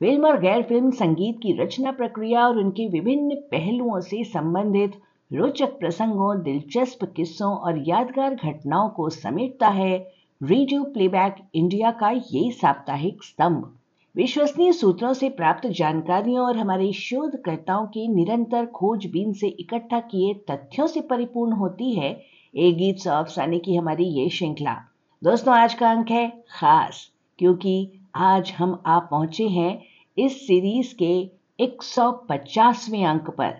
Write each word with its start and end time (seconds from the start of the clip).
Film 0.00 0.26
और 0.26 0.40
गैर 0.40 0.62
film 0.62 0.90
संगीत 0.90 1.36
की 1.42 1.52
रचना 1.58 1.90
प्रक्रिया 1.92 2.46
और 2.46 2.58
उनके 2.58 2.86
विभिन्न 2.88 3.34
पहलुओं 3.52 4.00
से 4.00 4.22
संबंधित 4.24 5.00
रोचक 5.30 5.78
प्रसंगों, 5.78 6.42
दिलचस्प 6.42 7.04
किस्सों 7.16 7.54
और 7.56 7.78
यादगार 7.88 8.34
घटनाओं 8.34 8.88
को 8.88 9.08
समेटता 9.10 9.68
है 9.68 9.96
रेडियो 10.40 10.82
प्लेबैक 10.84 11.36
इंडिया 11.54 11.90
का 11.90 12.10
ये 12.10 12.50
साप्ताहिक 12.50 13.22
स्तंभ। 13.22 13.72
विश्वसनीय 14.14 14.72
सूत्रों 14.72 15.12
से 15.12 15.28
प्राप्त 15.30 15.66
जानकारियों 15.68 16.46
और 16.46 16.56
हमारे 16.56 16.92
शोधकर्ताओं 16.92 17.86
की 17.86 18.06
निरंतर 18.08 18.66
खोजबीन 18.66 19.32
से 19.32 19.48
इकट्ठा 19.48 20.00
किए 20.00 20.34
तथ्यों 20.50 20.86
से 20.86 21.00
परिपूर्ण 21.00 21.52
होती 21.52 21.94
है 21.94 22.10
एक 22.54 22.76
गीत 22.76 22.98
सौ 22.98 23.10
अफसाने 23.10 23.58
की 23.58 23.76
हमारी 23.76 24.04
ये 24.04 24.28
श्रृंखला। 24.28 24.76
दोस्तों, 25.22 25.54
आज 25.54 25.74
का 25.74 25.90
अंक 25.90 26.10
है 26.10 26.28
खास, 26.50 27.06
क्योंकि 27.38 27.95
आज 28.18 28.52
हम 28.58 28.82
आप 28.86 29.08
पहुँचे 29.10 29.48
हैं 29.48 29.82
इस 30.18 30.46
सीरीज़ 30.46 30.94
के 31.02 31.30
150वें 31.60 33.04
अंक 33.04 33.30
पर। 33.30 33.54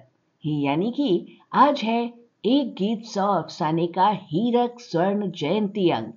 यानी 0.44 0.90
कि 0.90 1.38
आज 1.52 1.80
है 1.80 2.14
एक 2.44 2.74
गीत 2.74 3.04
सौ 3.04 3.26
अफसाने 3.26 3.86
का 3.86 4.08
हीरक 4.08 4.80
स्वर्ण 4.80 5.30
जयंती 5.30 5.90
अंक। 5.90 6.14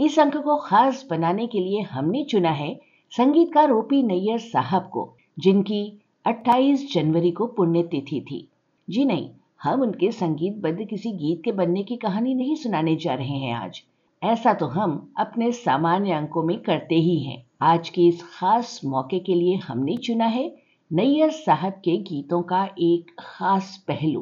इस 0.00 0.18
अंक 0.18 0.36
को 0.36 0.56
खास 0.56 1.06
बनाने 1.10 1.46
के 1.46 1.60
लिए 1.60 1.80
हमने 1.80 2.24
चुना 2.24 2.50
है 2.50 2.80
संगीतकार 3.10 3.70
ओपी 3.70 4.02
नैयर 4.02 4.38
साहब 4.38 4.90
को, 4.92 5.16
जिनकी 5.38 6.00
28 6.26 6.94
जनवरी 6.94 7.30
को 7.30 7.46
पुण्यतिथि 7.46 8.20
थी। 8.20 8.48
जी 8.90 9.04
नहीं, 9.04 9.30
हम 9.62 9.82
उनके 9.82 10.10
संगीतबद्ध 10.10 10.84
किसी 10.84 11.12
गीत 11.12 11.42
के 11.44 11.52
बनने 11.52 11.82
की 11.82 11.96
कहानी 11.96 12.34
नहीं 12.34 12.54
सुनाने 12.54 12.96
जा 12.96 13.14
रहे 13.14 13.38
हैं 13.38 13.54
आज। 13.54 13.82
ऐसा 14.22 14.52
तो 14.52 14.66
हम 14.66 15.12
अपने 15.18 15.52
सामान्य 15.52 16.12
अंकों 16.12 16.42
में 16.42 16.58
करते 16.58 16.94
ही 16.94 17.18
हैं। 17.18 17.47
आज 17.60 17.88
के 17.88 18.02
इस 18.02 18.22
खास 18.22 18.80
मौके 18.84 19.18
के 19.18 19.34
लिए 19.34 19.54
हमने 19.56 19.96
चुना 19.96 20.24
है 20.24 20.44
नैयर 20.90 21.30
साहब 21.30 21.72
के 21.72 21.96
गीतों 21.96 22.40
का 22.42 22.62
एक 22.78 23.10
खास 23.18 23.84
पहलू। 23.88 24.20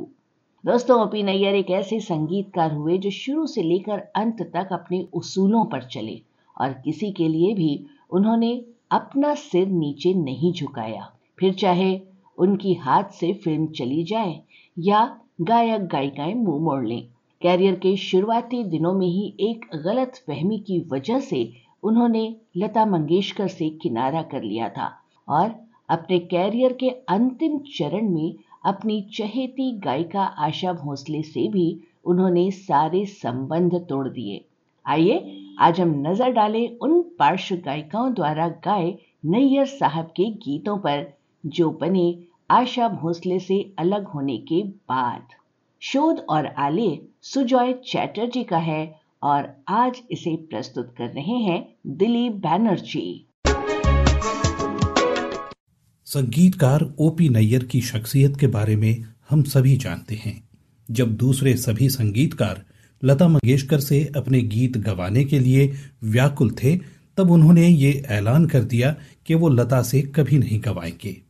दोस्तों, 0.64 1.00
ओपी 1.02 1.22
नैयर 1.22 1.54
एक 1.54 1.70
ऐसे 1.70 1.98
संगीतकार 2.00 2.72
हुए 2.72 2.96
जो 2.98 3.10
शुरू 3.10 3.46
से 3.46 3.62
लेकर 3.62 3.98
अंत 4.16 4.40
तक 4.54 4.68
अपने 4.72 5.00
उसूलों 5.14 5.64
पर 5.64 5.82
चले 5.82 6.20
और 6.56 6.72
किसी 6.84 7.10
के 7.12 7.28
लिए 7.28 7.52
भी 7.54 7.86
उन्होंने 8.10 8.54
अपना 8.90 9.34
सिर 9.34 9.66
नीचे 9.68 10.14
नहीं 10.14 10.52
झुकाया। 10.52 11.12
फिर 11.38 11.54
चाहे 11.54 12.00
उनकी 12.38 12.74
हाथ 12.74 13.10
से 13.10 13.32
फ़िल्म 13.34 13.66
चली 13.66 14.02
जाए 14.04 14.40
या 14.76 15.04
गायक 15.40 15.86
गायिकाएँ 15.86 16.34
मुँह 16.34 16.64
मोड़ 16.64 16.84
लें, 16.86 17.02
कैरियर 17.42 17.74
के 17.74 17.96
शुरुआती 17.96 18.64
दिनों 18.64 18.94
में 18.94 19.06
ही 19.06 19.34
एक 19.40 19.70
गलत 19.84 20.22
फहमी 20.26 20.58
की 20.58 20.80
वजह 20.92 21.20
से 21.20 21.44
उन्होंने 21.82 22.24
लता 22.56 22.86
मंगेशकर 22.86 23.48
से 23.48 23.68
किनारा 23.82 24.22
कर 24.22 24.42
लिया 24.42 24.68
था 24.68 24.90
और 25.28 25.54
अपने 25.88 26.18
कैरियर 26.18 26.72
के 26.72 26.90
अंतिम 27.08 27.58
चरण 27.76 28.08
में 28.10 28.34
अपनी 28.64 29.00
चहेती 29.14 29.70
गायिका 29.78 30.22
आशा 30.22 30.72
भोसले 30.72 31.22
से 31.22 31.48
भी 31.48 31.66
उन्होंने 32.04 32.50
सारे 32.50 33.04
संबंध 33.06 33.74
तोड़ 33.88 34.08
दिए। 34.08 34.44
आइए, 34.86 35.42
आज 35.58 35.80
हम 35.80 35.94
नज़र 36.06 36.32
डालें 36.32 36.78
उन 36.78 37.00
पार्श्व 37.18 37.56
गायिकाओं 37.56 38.12
द्वारा 38.14 38.48
गाए 38.48 38.94
नैयर 39.24 39.66
साहब 39.66 40.06
के 40.06 40.24
गीतों 40.24 40.76
पर, 40.78 41.06
जो 41.46 41.70
बने 41.70 42.18
आशा 42.50 42.88
भोसले 42.88 43.38
से 43.38 43.74
अलग 43.78 44.06
होने 44.06 44.36
के 44.38 44.62
बाद। 44.62 45.34
शोध 45.82 46.24
और 46.28 46.46
आलेख 46.46 47.08
सुजॉय 47.22 47.72
चैटर्जी 47.72 48.44
का 48.44 48.58
है 48.58 49.05
और 49.22 49.64
आज 49.68 50.02
इसे 50.10 50.36
प्रस्तुत 50.36 50.94
कर 50.98 51.04
रहे 51.04 51.34
हैं 51.34 51.74
दिलीप 51.86 52.32
बैनर्जी। 52.32 53.28
संगीतकार 56.04 56.94
ओपी 56.98 57.28
नैयर 57.28 57.64
की 57.64 57.80
शख्सियत 57.80 58.36
के 58.36 58.46
बारे 58.46 58.76
में 58.76 59.04
हम 59.30 59.42
सभी 59.42 59.76
जानते 59.76 60.14
हैं। 60.14 60.48
जब 60.90 61.16
दूसरे 61.16 61.56
सभी 61.56 61.88
संगीतकार 61.88 62.64
लता 63.04 63.28
मंगेशकर 63.28 63.80
से 63.80 64.12
अपने 64.16 64.42
गीत 64.42 64.76
गवाने 64.76 65.24
के 65.24 65.38
लिए 65.38 65.74
व्याकुल 66.02 66.50
थे, 66.50 66.76
तब 67.16 67.30
उन्होंने 67.30 67.68
ये 67.68 68.02
ऐलान 68.06 68.46
कर 68.46 68.64
दिया 68.64 68.96
कि 69.26 69.34
वो 69.34 69.48
लता 69.48 69.82
से 69.82 70.02
कभी 70.02 70.38
नहीं 70.38 70.60
गवाएँगे। 70.60 71.22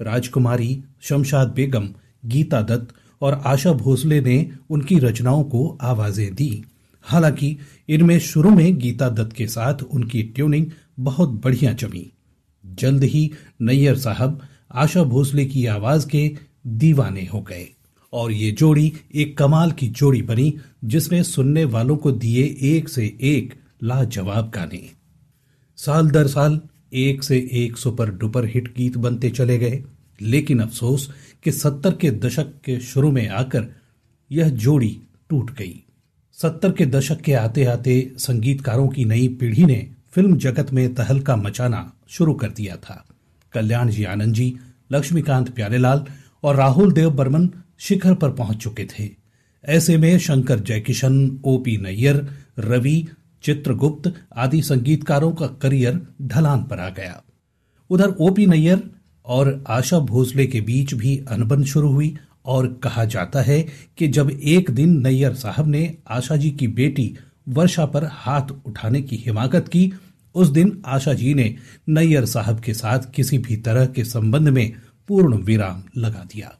राजकुमारी, 0.00 0.84
शमशाद 1.00 1.52
बेगम, 1.52 1.88
गीता 2.24 2.62
दत्त 2.62 2.94
और 3.20 3.34
आशा 3.34 3.72
भोसले 3.72 4.20
ने 4.20 4.50
उनकी 4.70 4.98
रचनाओं 4.98 5.44
को 5.44 5.78
आवाज़ें 5.82 6.34
दी। 6.34 6.64
हालाँकि 7.04 7.56
इनमें 7.88 8.18
शुरू 8.20 8.50
में 8.50 8.78
गीता 8.78 9.08
दत्त 9.08 9.32
के 9.32 9.46
साथ 9.46 9.82
उनकी 9.82 10.22
ट्यूनिंग 10.22 10.66
बहुत 11.00 11.30
बढ़िया 11.44 11.72
जमी। 11.72 12.10
जल्द 12.64 13.04
ही 13.04 13.30
नैयर 13.60 13.98
साहब, 13.98 14.40
आशा 14.72 15.02
भोसले 15.02 15.44
की 15.44 15.66
आवाज़ 15.66 16.08
के 16.08 16.36
दीवाने 16.66 17.28
हो 17.32 17.40
गए 17.40 17.66
और 18.12 18.32
ये 18.32 18.50
जोड़ी 18.50 18.92
एक 19.14 19.36
कमाल 19.38 19.72
की 19.72 19.88
जोड़ी 19.88 20.22
बनी 20.22 20.54
जिसने 20.84 21.22
सुनने 21.22 21.64
वालों 21.64 21.96
को 21.96 22.12
दिए 22.12 22.44
एक 22.62 22.88
से 22.88 23.06
एक 23.20 23.54
लाजवाब 23.82 24.50
गाने। 24.54 24.90
साल 25.76 26.10
दर 26.10 26.26
साल 26.26 26.60
एक 26.92 27.22
से 27.22 27.48
एक 27.52 27.76
सुपर 27.76 28.10
डुपर 28.10 28.46
हिट 28.46 28.74
गीत 28.76 28.96
बनते 28.96 29.30
चले 29.30 29.58
गए, 29.58 29.82
लेकिन 30.20 30.60
अफसोस 30.60 31.08
कि 31.44 31.52
सत्तर 31.52 31.94
के 31.94 32.10
दशक 32.10 32.52
के 32.64 32.80
शुरू 32.80 33.10
में 33.12 33.28
आकर 33.28 33.66
यह 34.30 34.48
जोड़ी 34.48 34.96
टूट 35.30 35.50
गई। 35.50 35.84
सत्तर 36.38 36.72
के 36.72 36.86
दशक 36.86 37.20
के 37.20 37.32
आते 37.32 37.64
आते 37.64 38.12
संगीतकारों 38.18 38.88
की 38.88 39.04
नई 39.04 39.28
पीढ़ी 39.28 39.64
ने 39.64 39.90
फ़िल्म 40.12 40.36
जगत 40.36 40.72
में 40.72 40.94
तहलका 40.94 41.36
मचाना 41.36 41.92
शुरू 42.08 42.34
कर 42.34 42.50
दिया 42.50 42.76
था। 42.76 43.04
कल्याण 43.52 43.88
जी 43.88 44.04
आनंद 44.04 44.34
जी, 44.34 44.56
लक्ष्मीकांत 44.92 45.48
प्यारेलाल 45.48 46.04
और 46.42 46.56
राहुल 46.56 46.92
देव 46.92 47.10
बर्मन 47.10 47.50
शिखर 47.78 48.14
पर 48.14 48.30
पहुँच 48.30 48.56
चुके 48.56 48.84
थे। 48.84 49.10
ऐसे 49.64 49.96
में 49.96 50.18
शंकर 50.18 50.60
जयकिशन, 50.60 51.40
ओपी 51.44 51.76
नैयर, 51.76 52.26
रवि, 52.58 53.08
चित्रगुप्त 53.42 54.12
आदि 54.36 54.62
संगीतकारों 54.62 55.32
का 55.32 55.46
करियर 55.46 56.00
ढलान 56.22 56.62
पर 56.62 56.78
आ 56.78 56.88
गया। 56.88 57.22
उधर 57.90 58.14
ओपी 58.20 58.46
नैयर 58.46 58.90
और 59.26 59.64
आशा 59.68 59.98
भोसले 59.98 60.46
के 60.46 60.60
बीच 60.60 60.94
भी 60.94 61.24
अनबन 61.28 61.64
शुरू 61.64 61.92
हुई 61.92 62.16
और 62.46 62.80
कहा 62.82 63.04
जाता 63.04 63.42
है 63.42 63.68
कि 63.98 64.08
जब 64.08 64.30
एक 64.30 64.70
दिन 64.70 65.00
नैयर 65.00 65.34
साहब 65.34 65.68
ने 65.68 65.96
आशा 66.08 66.36
जी 66.36 66.50
की 66.50 66.66
बेटी 66.66 67.16
वर्षा 67.48 67.86
पर 67.86 68.04
हाथ 68.04 68.50
उठाने 68.66 69.02
की 69.02 69.16
हिमाकत 69.16 69.68
की, 69.68 69.92
उस 70.34 70.48
दिन 70.48 70.82
आशा 70.86 71.12
जी 71.12 71.34
ने 71.34 71.56
नैयर 71.88 72.24
साहब 72.24 72.60
के 72.60 72.74
साथ 72.74 72.98
किसी 73.14 73.38
भी 73.38 73.56
तरह 73.56 73.86
के 73.86 74.04
संबंध 74.04 74.48
में 74.48 74.72
पूर्ण 75.08 75.36
विराम 75.36 75.82
लगा 75.96 76.24
दिया। 76.32 76.58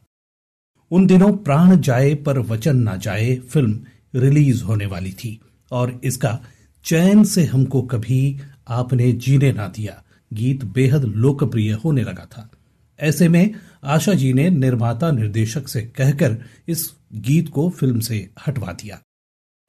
उन 0.91 1.05
दिनों 1.07 1.33
प्राण 1.33 1.79
जाए 1.79 2.15
पर 2.15 2.39
वचन 2.39 2.77
ना 2.77 2.95
जाए 2.95 3.35
फ़िल्म 3.35 3.79
रिलीज़ 4.15 4.63
होने 4.63 4.85
वाली 4.85 5.11
थी 5.11 5.39
और 5.71 6.01
इसका 6.03 6.39
चैन 6.85 7.23
से 7.23 7.45
हमको 7.45 7.81
कभी 7.81 8.39
आपने 8.67 9.11
जीने 9.11 9.51
ना 9.51 9.67
दिया। 9.67 10.03
गीत 10.33 10.65
बेहद 10.65 11.03
लोकप्रिय 11.03 11.71
होने 11.73 12.01
लगा 12.01 12.25
था। 12.25 12.49
ऐसे 12.99 13.27
में 13.27 13.53
आशा 13.83 14.13
जी 14.13 14.33
ने 14.33 14.49
निर्माता 14.49 15.11
निर्देशक 15.11 15.67
से 15.67 15.81
कहकर 15.81 16.37
इस 16.67 16.93
गीत 17.13 17.49
को 17.49 17.69
फ़िल्म 17.69 17.99
से 17.99 18.29
हटवा 18.47 18.71
दिया। 18.71 18.99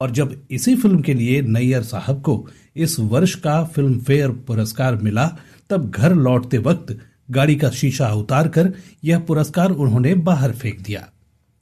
और 0.01 0.11
जब 0.11 0.47
इसी 0.51 0.75
फ़िल्म 0.75 1.01
के 1.01 1.13
लिए 1.13 1.41
नैयर 1.41 1.83
साहब 1.83 2.21
को 2.21 2.49
इस 2.75 2.99
वर्ष 2.99 3.35
का 3.35 3.63
फ़िल्म 3.63 3.99
फेयर 3.99 4.29
पुरस्कार 4.29 4.95
मिला, 4.95 5.37
तब 5.69 5.89
घर 5.89 6.15
लौटते 6.15 6.57
वक्त 6.57 6.97
गाड़ी 7.31 7.55
का 7.55 7.69
शीशा 7.69 8.13
उतार 8.13 8.47
कर 8.47 8.73
यह 9.03 9.19
पुरस्कार 9.19 9.71
उन्होंने 9.71 10.15
बाहर 10.15 10.51
फेंक 10.51 10.79
दिया। 10.81 11.09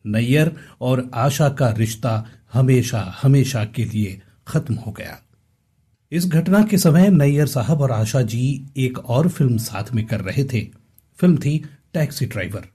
नैयर 0.06 0.56
और 0.82 1.12
आशा 1.14 1.50
का 1.50 1.70
रिश्ता 1.70 2.26
हमेशा 2.54 3.16
हमेशा 3.22 3.66
के 3.66 3.86
लिए 3.86 4.22
खत्म 4.48 4.76
हो 4.76 4.92
गया। 4.92 5.20
इस 6.12 6.26
घटना 6.28 6.64
के 6.64 6.78
समय 6.78 7.10
नैयर 7.10 7.48
साहब 7.48 7.82
और 7.82 7.92
आशा 7.92 8.22
जी 8.22 8.66
एक 8.78 8.98
और 8.98 9.30
फ़िल्म 9.30 9.58
साथ 9.58 9.94
में 9.94 10.06
कर 10.06 10.22
रहे 10.22 10.44
थे। 10.44 10.83
फ़िल्म 11.18 11.38
थी 11.38 11.66
टैक्सी 11.94 12.26
ड्राइवर। 12.26 12.68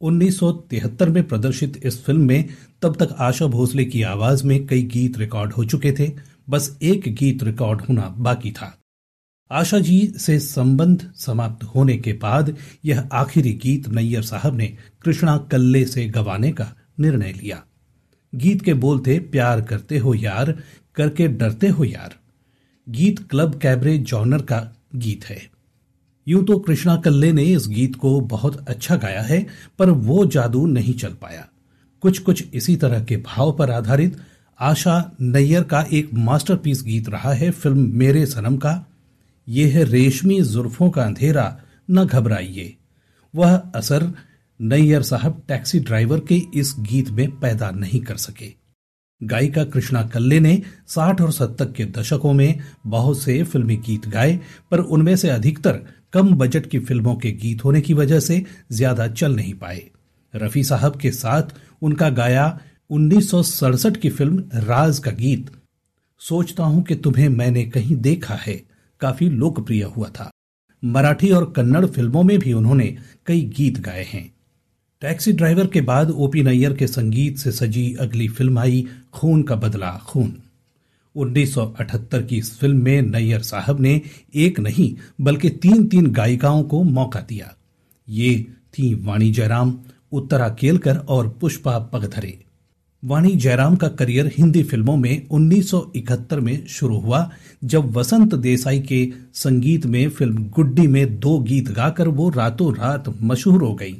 1973 0.00 1.08
में 1.08 1.28
प्रदर्शित 1.28 1.80
इस 1.84 2.04
फ़िल्म 2.04 2.26
में 2.26 2.48
तब 2.82 2.96
तक 2.96 3.16
आशा 3.18 3.46
भोसले 3.46 3.84
की 3.84 4.02
आवाज़ 4.02 4.46
में 4.46 4.66
कई 4.66 4.82
गीत 4.82 5.18
रिकॉर्ड 5.18 5.52
हो 5.52 5.64
चुके 5.64 5.92
थे, 5.92 6.12
बस 6.48 6.78
एक 6.82 7.14
गीत 7.14 7.42
रिकॉर्ड 7.42 7.80
होना 7.80 8.14
बाकी 8.18 8.50
था। 8.50 8.78
आशा 9.50 9.78
जी 9.78 10.12
से 10.16 10.38
संबंध 10.38 11.12
समाप्त 11.16 11.64
होने 11.64 11.96
के 11.96 12.12
बाद 12.12 12.56
यह 12.84 13.08
आखिरी 13.12 13.52
गीत 13.52 13.88
नैयर 13.88 14.22
साहब 14.22 14.56
ने 14.56 14.76
कृष्णा 15.02 15.38
कल्ले 15.38 15.84
से 15.84 16.06
गवाने 16.06 16.52
का 16.52 16.74
निर्णय 17.00 17.32
लिया। 17.32 17.64
गीत 18.34 18.62
के 18.62 18.74
बोल 18.74 19.00
थे, 19.00 19.18
प्यार 19.18 19.60
करते 19.60 19.98
हो 19.98 20.14
यार, 20.14 20.62
करके 20.94 21.28
डरते 21.28 21.68
हो 21.68 21.84
यार। 21.84 22.14
गीत 22.88 23.18
क्लब 23.18 23.58
कैबरे 23.58 23.98
जॉनर 23.98 24.42
का 24.42 24.76
गीत 24.94 25.24
है। 25.24 25.57
यूँ 26.28 26.44
तो 26.44 26.58
कृष्णा 26.58 26.96
कल्ले 26.96 27.32
ने 27.32 27.44
इस 27.44 27.66
गीत 27.68 27.94
को 27.96 28.20
बहुत 28.20 28.68
अच्छा 28.68 28.96
गाया 28.96 29.22
है, 29.22 29.46
पर 29.78 29.90
वो 29.90 30.24
जादू 30.26 30.66
नहीं 30.66 30.94
चल 30.94 31.12
पाया। 31.12 31.46
कुछ 32.02 32.18
कुछ 32.18 32.44
इसी 32.54 32.76
तरह 32.76 33.04
के 33.04 33.16
भाव 33.16 33.52
पर 33.52 33.70
आधारित 33.70 34.16
आशा 34.60 35.12
नैयर 35.20 35.62
का 35.62 35.84
एक 35.92 36.10
मास्टरपीस 36.14 36.82
गीत 36.82 37.08
रहा 37.08 37.32
है 37.32 37.50
फ़िल्म 37.50 37.90
मेरे 37.98 38.26
सनम 38.26 38.56
का। 38.56 38.84
ये 39.48 39.66
है 39.66 39.84
रेशमी 39.84 40.40
जुल्फों 40.42 40.90
का 40.90 41.02
अंधेरा, 41.02 41.60
न 41.90 42.04
घबराइए। 42.04 42.74
वह 43.34 43.54
असर 43.74 44.12
नैयर 44.60 45.02
साहब 45.02 45.42
टैक्सी 45.48 45.80
ड्राइवर 45.80 46.20
के 46.20 46.42
इस 46.54 46.74
गीत 46.80 47.10
में 47.10 47.30
पैदा 47.30 47.70
नहीं 47.70 48.00
कर 48.00 48.16
सके। 48.16 48.52
गायिका 49.20 49.64
कृष्णा 49.64 50.02
कल्ले 50.02 50.40
ने 50.40 50.62
60 50.88 51.20
और 51.20 51.32
70 51.32 51.72
के 51.72 51.84
दशकों 51.84 52.32
में 52.32 52.58
बहुत 52.86 53.20
से 53.20 53.42
फिल्मी 53.42 53.76
गीत 53.76 54.08
गाए, 54.08 54.38
पर 54.70 54.78
उनमें 54.78 55.16
से 55.16 55.28
अधिकतर 55.28 55.80
कम 56.12 56.34
बजट 56.34 56.66
की 56.66 56.78
फ़िल्मों 56.78 57.14
के 57.16 57.30
गीत 57.32 57.64
होने 57.64 57.80
की 57.80 57.94
वजह 57.94 58.20
से 58.20 58.42
ज़्यादा 58.72 59.06
चल 59.08 59.34
नहीं 59.36 59.54
पाए। 59.54 59.82
रफी 60.34 60.62
साहब 60.64 60.96
के 60.96 61.10
साथ 61.10 61.54
उनका 61.82 62.08
गाया 62.10 62.60
उन्नीस 62.90 63.30
सौ 63.30 63.42
सड़सठ 63.42 63.96
की 63.96 64.10
फ़िल्म 64.10 64.44
राज 64.54 64.98
का 64.98 65.10
गीत। 65.10 65.50
सोचता 66.20 66.64
हूँ 66.64 66.82
कि 66.82 66.94
तुम्हें 66.94 67.28
मैंने 67.28 67.64
कहीं 67.64 67.96
देखा 67.96 68.34
है, 68.34 68.54
काफ़ी 69.00 69.28
लोकप्रिय 69.28 69.82
हुआ 69.82 70.08
था। 70.08 70.30
मराठी 70.82 71.30
और 71.30 71.52
कन्नड़ 71.56 71.86
फ़िल्मों 71.86 72.22
में 72.22 72.38
भी 72.38 72.52
उन्होंने 72.52 72.96
कई 73.26 73.40
गीत 73.56 73.80
गाए 73.80 74.04
हैं। 74.04 74.30
टैक्सी 75.02 75.32
ड्राइवर 75.32 75.66
के 75.66 75.80
बाद 75.80 76.10
ओपी 76.10 76.42
नैयर 76.42 76.72
के 76.72 76.86
संगीत 76.86 77.38
से 77.38 77.52
सजी 77.52 77.92
अगली 78.00 78.28
फ़िल्म 78.28 78.58
आई 78.58 78.86
खून 79.12 79.42
का 79.42 79.56
बदला 79.56 79.90
खून। 80.06 80.34
1978 81.18 82.26
की 82.26 82.36
इस 82.36 82.58
फ़िल्म 82.58 82.82
में 82.82 83.02
नैयर 83.02 83.40
साहब 83.40 83.80
ने 83.80 84.00
एक 84.34 84.60
नहीं, 84.60 84.94
बल्कि 85.20 85.50
तीन 85.50 85.86
तीन 85.86 86.06
गायिकाओं 86.06 86.62
को 86.62 86.82
मौका 86.82 87.20
दिया। 87.20 87.54
ये 88.08 88.46
थी 88.74 88.94
वाणी 88.94 89.30
जयराम, 89.30 89.78
उत्तरा 90.12 90.48
केलकर 90.48 90.96
और 90.96 91.28
पुष्पा 91.40 91.78
पगधरे 91.78 92.38
वाणी 93.02 93.34
जयराम 93.36 93.76
का 93.76 93.88
करियर 93.88 94.30
हिंदी 94.38 94.62
फ़िल्मों 94.62 94.96
में 94.96 95.28
1971 95.28 96.40
में 96.40 96.66
शुरू 96.66 96.98
हुआ, 96.98 97.30
जब 97.64 97.92
वसंत 97.96 98.34
देसाई 98.34 98.80
के 98.80 99.12
संगीत 99.34 99.86
में 99.86 100.08
फ़िल्म 100.08 100.44
गुड्डी 100.48 100.86
में 100.86 101.18
दो 101.18 101.38
गीत 101.38 101.70
गाकर 101.70 102.08
वो 102.08 102.28
रातों 102.30 102.74
रात 102.74 103.14
मशहूर 103.22 103.62
हो 103.62 103.74
गई। 103.74 103.96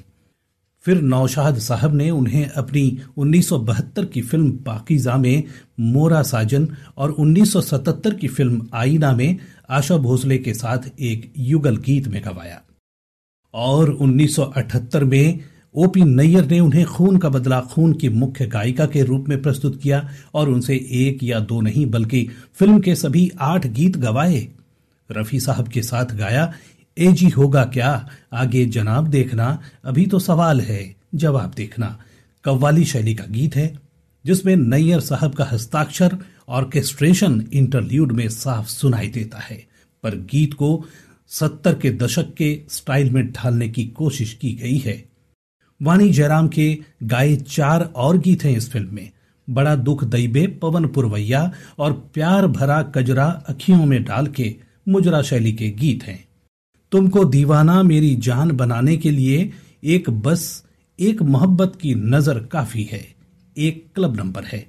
फिर 0.85 1.01
नौशाद 1.03 1.59
साहब 1.59 1.95
ने 1.95 2.11
उन्हें 2.11 2.49
अपनी 2.49 2.99
1972 3.17 4.05
की 4.05 4.23
फ़िल्म 4.23 4.51
पाकिजा 4.51 5.17
में 5.17 5.45
मोरा 5.81 6.23
साजन 6.23 6.69
और 6.97 7.11
1977 7.11 8.15
की 8.15 8.29
फ़िल्म 8.29 8.69
आईना 8.75 9.13
में 9.13 9.37
आशा 9.71 9.97
भोसले 9.97 10.39
के 10.39 10.55
साथ 10.55 10.79
एक 11.01 11.33
युगल 11.39 11.77
गीत 11.77 12.09
में 12.09 12.23
गवाया। 12.25 12.63
और 13.55 13.91
1978 13.91 15.05
में 15.05 15.41
ओपी 15.75 16.03
नैयर 16.03 16.45
ने 16.45 16.61
उन्हें 16.61 16.85
खून 16.85 17.19
का 17.19 17.29
बदला 17.29 17.61
खून 17.61 17.93
की 17.93 18.09
मुख्य 18.09 18.47
गायिका 18.47 18.87
के 18.87 19.03
रूप 19.03 19.29
में 19.29 19.43
प्रस्तुत 19.43 19.81
किया 19.83 20.09
और 20.35 20.49
उनसे 20.49 20.77
एक 20.91 21.19
या 21.23 21.41
दो 21.41 21.61
नहीं 21.61 21.87
बल्कि 21.87 22.29
फ़िल्म 22.55 22.81
के 22.81 22.95
सभी 22.95 23.31
आठ 23.41 23.67
गीत 23.67 23.97
गवाए। 23.97 24.49
रफी 25.11 25.41
साहब 25.41 25.69
के 25.69 25.83
साथ 25.83 26.05
गाया 26.05 26.53
ए 26.99 27.13
जी 27.13 27.29
होगा 27.29 27.65
क्या? 27.65 28.09
आगे 28.33 28.67
जनाब 28.67 29.07
देखना। 29.07 29.63
अभी 29.85 30.07
तो 30.07 30.19
सवाल 30.19 30.61
है, 30.61 30.97
जवाब 31.15 31.53
देखना। 31.57 31.99
कव्वाली 32.45 32.85
शैली 32.85 33.15
का 33.15 33.25
गीत 33.25 33.57
है, 33.57 33.79
जिसमें 34.27 34.57
नैयर 34.57 35.01
साहब 35.01 35.35
का 35.35 35.49
हस्ताक्षर 35.53 36.19
ऑर्केस्ट्रेशन 36.49 37.49
इंटरल्यूड 37.53 38.13
में 38.13 38.29
साफ़ 38.29 38.67
सुनाई 38.67 39.09
देता 39.09 39.39
है। 39.39 39.67
पर 40.03 40.15
गीत 40.15 40.55
को 40.55 40.85
सत्तर 41.29 41.75
के 41.75 41.91
दशक 41.91 42.35
के 42.35 42.63
स्टाइल 42.71 43.11
में 43.11 43.33
ढालने 43.33 43.69
की 43.69 43.85
कोशिश 43.85 44.35
की 44.35 44.53
गई 44.53 44.79
है। 44.79 45.05
वाणी 45.83 46.11
जयराम 46.11 46.49
के 46.49 46.79
गाए 47.03 47.37
चार 47.37 47.83
और 47.83 48.19
गीत 48.19 48.45
हैं 48.45 48.57
इस 48.57 48.71
फ़िल्म 48.71 48.95
में। 48.95 49.11
बड़ा 49.51 49.77
दुख 49.77 50.05
दैबे 50.05 50.47
पवन 50.47 50.87
पुरवैया 50.87 51.53
और 51.79 51.93
प्यार 51.93 52.47
भरा 52.47 52.83
कजरा 52.83 53.27
अखियों 53.27 53.87
में 53.87 54.05
डाल 54.05 54.27
के 54.27 54.57
मुजरा 54.89 55.23
शैली 55.23 55.53
के 55.53 55.71
गीत 55.71 56.05
हैं। 56.05 56.28
तुमको 56.93 57.25
दीवाना 57.25 57.83
मेरी 57.83 58.15
जान 58.17 58.51
बनाने 58.53 58.97
के 58.97 59.11
लिए 59.11 59.51
एक 59.87 60.11
बस, 60.11 60.65
एक 60.99 61.23
मोहब्बत 61.23 61.77
की 61.81 61.95
नज़र 61.95 62.39
काफ़ी 62.53 62.83
है, 62.83 63.05
एक 63.57 63.87
क्लब 63.95 64.17
नंबर 64.17 64.45
है। 64.45 64.67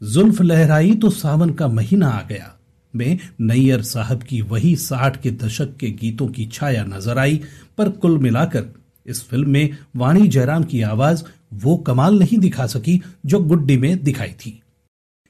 जुल्फ 0.00 0.40
लहराई 0.42 0.94
तो 0.94 1.10
सावन 1.10 1.50
का 1.50 1.68
महीना 1.68 2.08
आ 2.08 2.22
गया। 2.22 2.56
में 2.94 3.18
नैयर 3.40 3.82
साहब 3.82 4.22
की 4.22 4.40
वही 4.42 4.74
साठ 4.76 5.20
के 5.22 5.30
दशक 5.32 5.76
के 5.76 5.90
गीतों 5.90 6.26
की 6.28 6.46
छाया 6.46 6.84
नज़र 6.84 7.18
आई, 7.18 7.40
पर 7.78 7.88
कुल 7.90 8.18
मिलाकर 8.18 8.64
इस 9.06 9.22
फ़िल्म 9.28 9.50
में 9.50 9.76
वाणी 9.96 10.26
जयराम 10.28 10.64
की 10.64 10.82
आवाज़ 10.82 11.24
वो 11.54 11.76
कमाल 11.76 12.18
नहीं 12.18 12.38
दिखा 12.38 12.66
सकी 12.66 13.00
जो 13.26 13.40
गुड्डी 13.40 13.76
में 13.76 14.02
दिखाई 14.04 14.32
थी। 14.40 14.58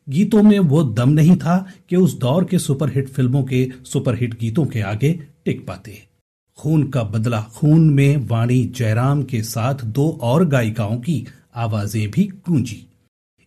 गीतों 0.07 0.43
में 0.43 0.59
वो 0.59 0.83
दम 0.85 1.09
नहीं 1.11 1.37
था 1.37 1.57
कि 1.91 1.97
उस 1.97 2.19
दौर 2.19 2.45
के 2.45 2.59
सुपरहिट 2.59 3.09
फ़िल्मों 3.09 3.43
के 3.45 3.69
सुपरहिट 3.85 4.39
गीतों 4.41 4.65
के 4.67 4.81
आगे 4.83 5.19
टिक 5.47 5.67
पाते 5.67 6.03
खून 6.59 6.83
का 6.91 7.03
बदला 7.03 7.41
खून 7.43 7.89
में 7.91 8.17
वाणी 8.27 8.65
जयराम 8.77 9.23
के 9.23 9.43
साथ 9.43 9.85
दो 9.85 10.11
और 10.23 10.45
गायिकाओं 10.49 10.97
की 10.97 11.25
आवाज़ें 11.55 12.11
भी 12.11 12.25
गूंजी। 12.49 12.87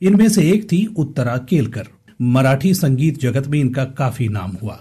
इनमें 0.01 0.27
से 0.29 0.49
एक 0.51 0.71
थी 0.71 0.85
उत्तरा 0.97 1.37
केलकर। 1.49 1.87
मराठी 2.21 2.73
संगीत 2.73 3.19
जगत 3.19 3.47
में 3.47 3.59
इनका 3.59 3.85
काफ़ी 3.85 4.27
नाम 4.27 4.51
हुआ। 4.51 4.75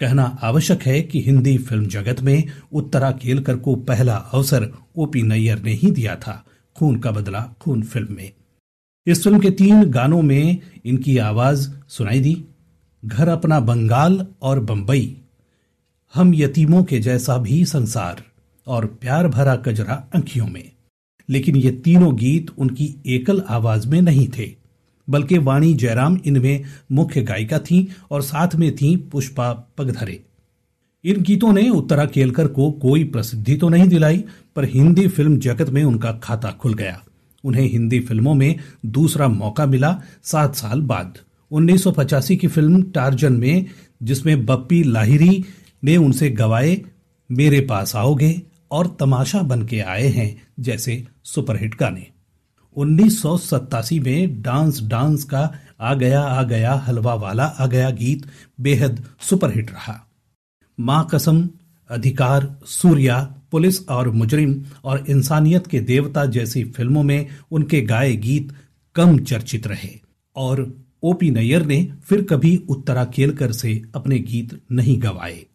कहना 0.00 0.24
आवश्यक 0.42 0.82
है 0.82 1.00
कि 1.02 1.22
हिंदी 1.22 1.56
फ़िल्म 1.58 1.86
जगत 1.86 2.20
में 2.20 2.44
उत्तरा 2.72 3.10
केलकर 3.12 3.56
को 3.56 3.74
पहला 3.74 4.14
अवसर 4.14 4.70
ओपी 4.96 5.22
नैयर 5.22 5.62
ने 5.62 5.72
ही 5.72 5.90
दिया 5.90 6.16
था, 6.16 6.44
खून 6.76 6.98
का 6.98 7.10
बदला 7.10 7.40
खून 7.60 7.82
फ़िल्म 7.82 8.14
में। 8.14 8.30
इस 9.06 9.22
फ़िल्म 9.24 9.38
के 9.38 9.50
तीन 9.50 9.84
गानों 9.84 10.22
में 10.22 10.58
इनकी 10.84 11.18
आवाज़ 11.18 11.68
सुनाई 11.88 12.20
दी। 12.20 12.44
घर 13.04 13.28
अपना 13.28 13.60
बंगाल 13.60 14.26
और 14.42 14.60
बंबई 14.60 15.16
हम 16.14 16.34
यतीमों 16.34 16.84
के 16.84 16.98
जैसा 16.98 17.36
भी 17.36 17.64
संसार 17.64 18.22
और 18.66 18.86
प्यार 18.86 19.28
भरा 19.28 19.56
कजरा 19.56 19.94
अंखियों 20.14 20.46
में। 20.46 20.70
लेकिन 21.28 21.56
ये 21.56 21.70
तीनों 21.70 22.16
गीत 22.16 22.50
उनकी 22.58 22.94
एकल 23.06 23.42
आवाज़ 23.48 23.88
में 23.88 24.02
नहीं 24.02 24.28
थे, 24.28 24.50
बल्कि 25.08 25.38
वाणी 25.38 25.74
जयराम 25.74 26.20
इनमें 26.26 26.64
मुख्य 26.92 27.22
गायिका 27.22 27.58
थी 27.58 27.88
और 28.10 28.22
साथ 28.22 28.54
में 28.54 28.76
थी 28.76 28.96
पुष्पा 28.96 29.52
पगधरे। 29.52 30.20
इन 31.04 31.22
गीतों 31.22 31.52
ने 31.52 31.68
उत्तरा 31.68 32.04
केलकर 32.04 32.46
को 32.46 32.70
कोई 32.70 33.04
प्रसिद्धि 33.04 33.56
तो 33.56 33.68
नहीं 33.68 33.88
दिलाई, 33.88 34.24
पर 34.56 34.64
हिंदी 34.64 35.08
फ़िल्म 35.08 35.38
जगत 35.38 35.70
में 35.70 35.84
उनका 35.84 36.12
खाता 36.12 36.50
खुल 36.50 36.74
गया। 36.74 37.02
उन्हें 37.44 37.70
हिंदी 37.70 38.00
फ़िल्मों 38.00 38.34
में 38.34 38.58
दूसरा 38.86 39.28
मौका 39.28 39.66
मिला 39.66 40.02
सात 40.22 40.54
साल 40.54 40.80
बाद। 40.80 41.18
1985 41.50 42.36
की 42.36 42.46
फ़िल्म 42.46 42.82
टार्जन 42.82 43.32
में, 43.32 43.66
जिसमें 44.02 44.46
बप्पी 44.46 44.82
लाहिरी 44.82 45.44
ने 45.84 45.96
उनसे 45.96 46.30
गवाए, 46.30 46.80
मेरे 47.30 47.60
पास 47.60 47.96
आओगे 47.96 48.42
और 48.70 48.96
तमाशा 49.00 49.42
बन 49.42 49.62
के 49.66 49.80
आए 49.80 50.06
हैं 50.08 50.42
जैसे 50.60 51.04
सुपरहिट 51.24 51.74
गाने। 51.74 52.06
उन्नीस 52.76 53.22
सौ 53.22 53.36
सत्तासी 53.36 54.00
में 54.00 54.42
डांस 54.42 54.80
डांस 54.82 55.24
का 55.24 55.54
आ 55.80 55.94
गया 55.94 56.20
आ 56.20 56.42
गया 56.42 56.72
हलवा 56.72 57.14
वाला, 57.14 57.44
आ 57.44 57.66
गया 57.66 57.90
गीत 57.90 58.26
बेहद 58.60 59.04
सुपरहिट 59.20 59.70
रहा। 59.70 60.08
माँ 60.80 61.08
कसम, 61.14 61.48
अधिकार, 61.90 62.56
सूर्या, 62.66 63.34
पुलिस 63.50 63.88
और 63.88 64.10
मुजरिम 64.10 64.64
और 64.84 65.04
इंसानियत 65.08 65.66
के 65.66 65.80
देवता 65.80 66.24
जैसी 66.26 66.64
फ़िल्मों 66.64 67.02
में 67.02 67.28
उनके 67.50 67.80
गाए 67.80 68.12
गीत 68.16 68.52
कम 68.94 69.18
चर्चित 69.18 69.66
रहे 69.66 70.00
और 70.36 70.76
ओपी 71.02 71.30
नैयर 71.30 71.66
ने 71.66 71.92
फिर 72.04 72.22
कभी 72.22 72.56
उत्तरा 72.68 73.04
केलकर 73.04 73.52
से 73.52 73.82
अपने 73.94 74.18
गीत 74.18 74.60
नहीं 74.72 75.02
गवाए। 75.02 75.46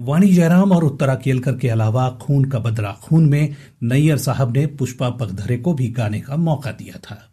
वाणी 0.00 0.28
जयराम 0.28 0.72
और 0.72 0.84
उत्तरा 0.84 1.14
केलकर 1.14 1.56
के 1.56 1.68
अलावा 1.68 2.18
खून 2.22 2.44
का 2.44 2.58
बदला 2.58 2.92
खून 2.92 3.28
में 3.28 3.56
नैयर 3.82 4.18
साहब 4.18 4.56
ने 4.56 4.66
पुष्पा 4.66 5.10
पगधरे 5.10 5.56
को 5.56 5.74
भी 5.74 5.88
गाने 5.88 6.20
का 6.20 6.36
मौका 6.36 6.72
दिया 6.72 6.98
था। 6.98 7.30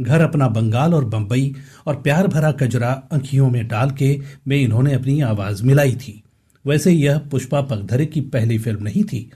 घर 0.00 0.20
अपना 0.20 0.48
बंगाल 0.48 0.94
और 0.94 1.04
बंबई 1.04 1.54
और 1.86 1.96
प्यार 1.96 2.26
भरा 2.26 2.52
कजरा 2.52 3.02
अंखियों 3.12 3.50
में 3.50 3.68
डाल 3.68 3.90
के 3.90 4.22
में 4.48 4.56
इन्होंने 4.56 4.94
अपनी 4.94 5.20
आवाज़ 5.20 5.64
मिलाई 5.64 5.92
थी। 5.92 6.22
वैसे 6.66 6.92
यह 6.92 7.18
पुष्पा 7.18 7.60
पगधरे 7.60 8.06
की 8.06 8.20
पहली 8.20 8.58
फ़िल्म 8.58 8.82
नहीं 8.82 9.04
थी। 9.04 9.30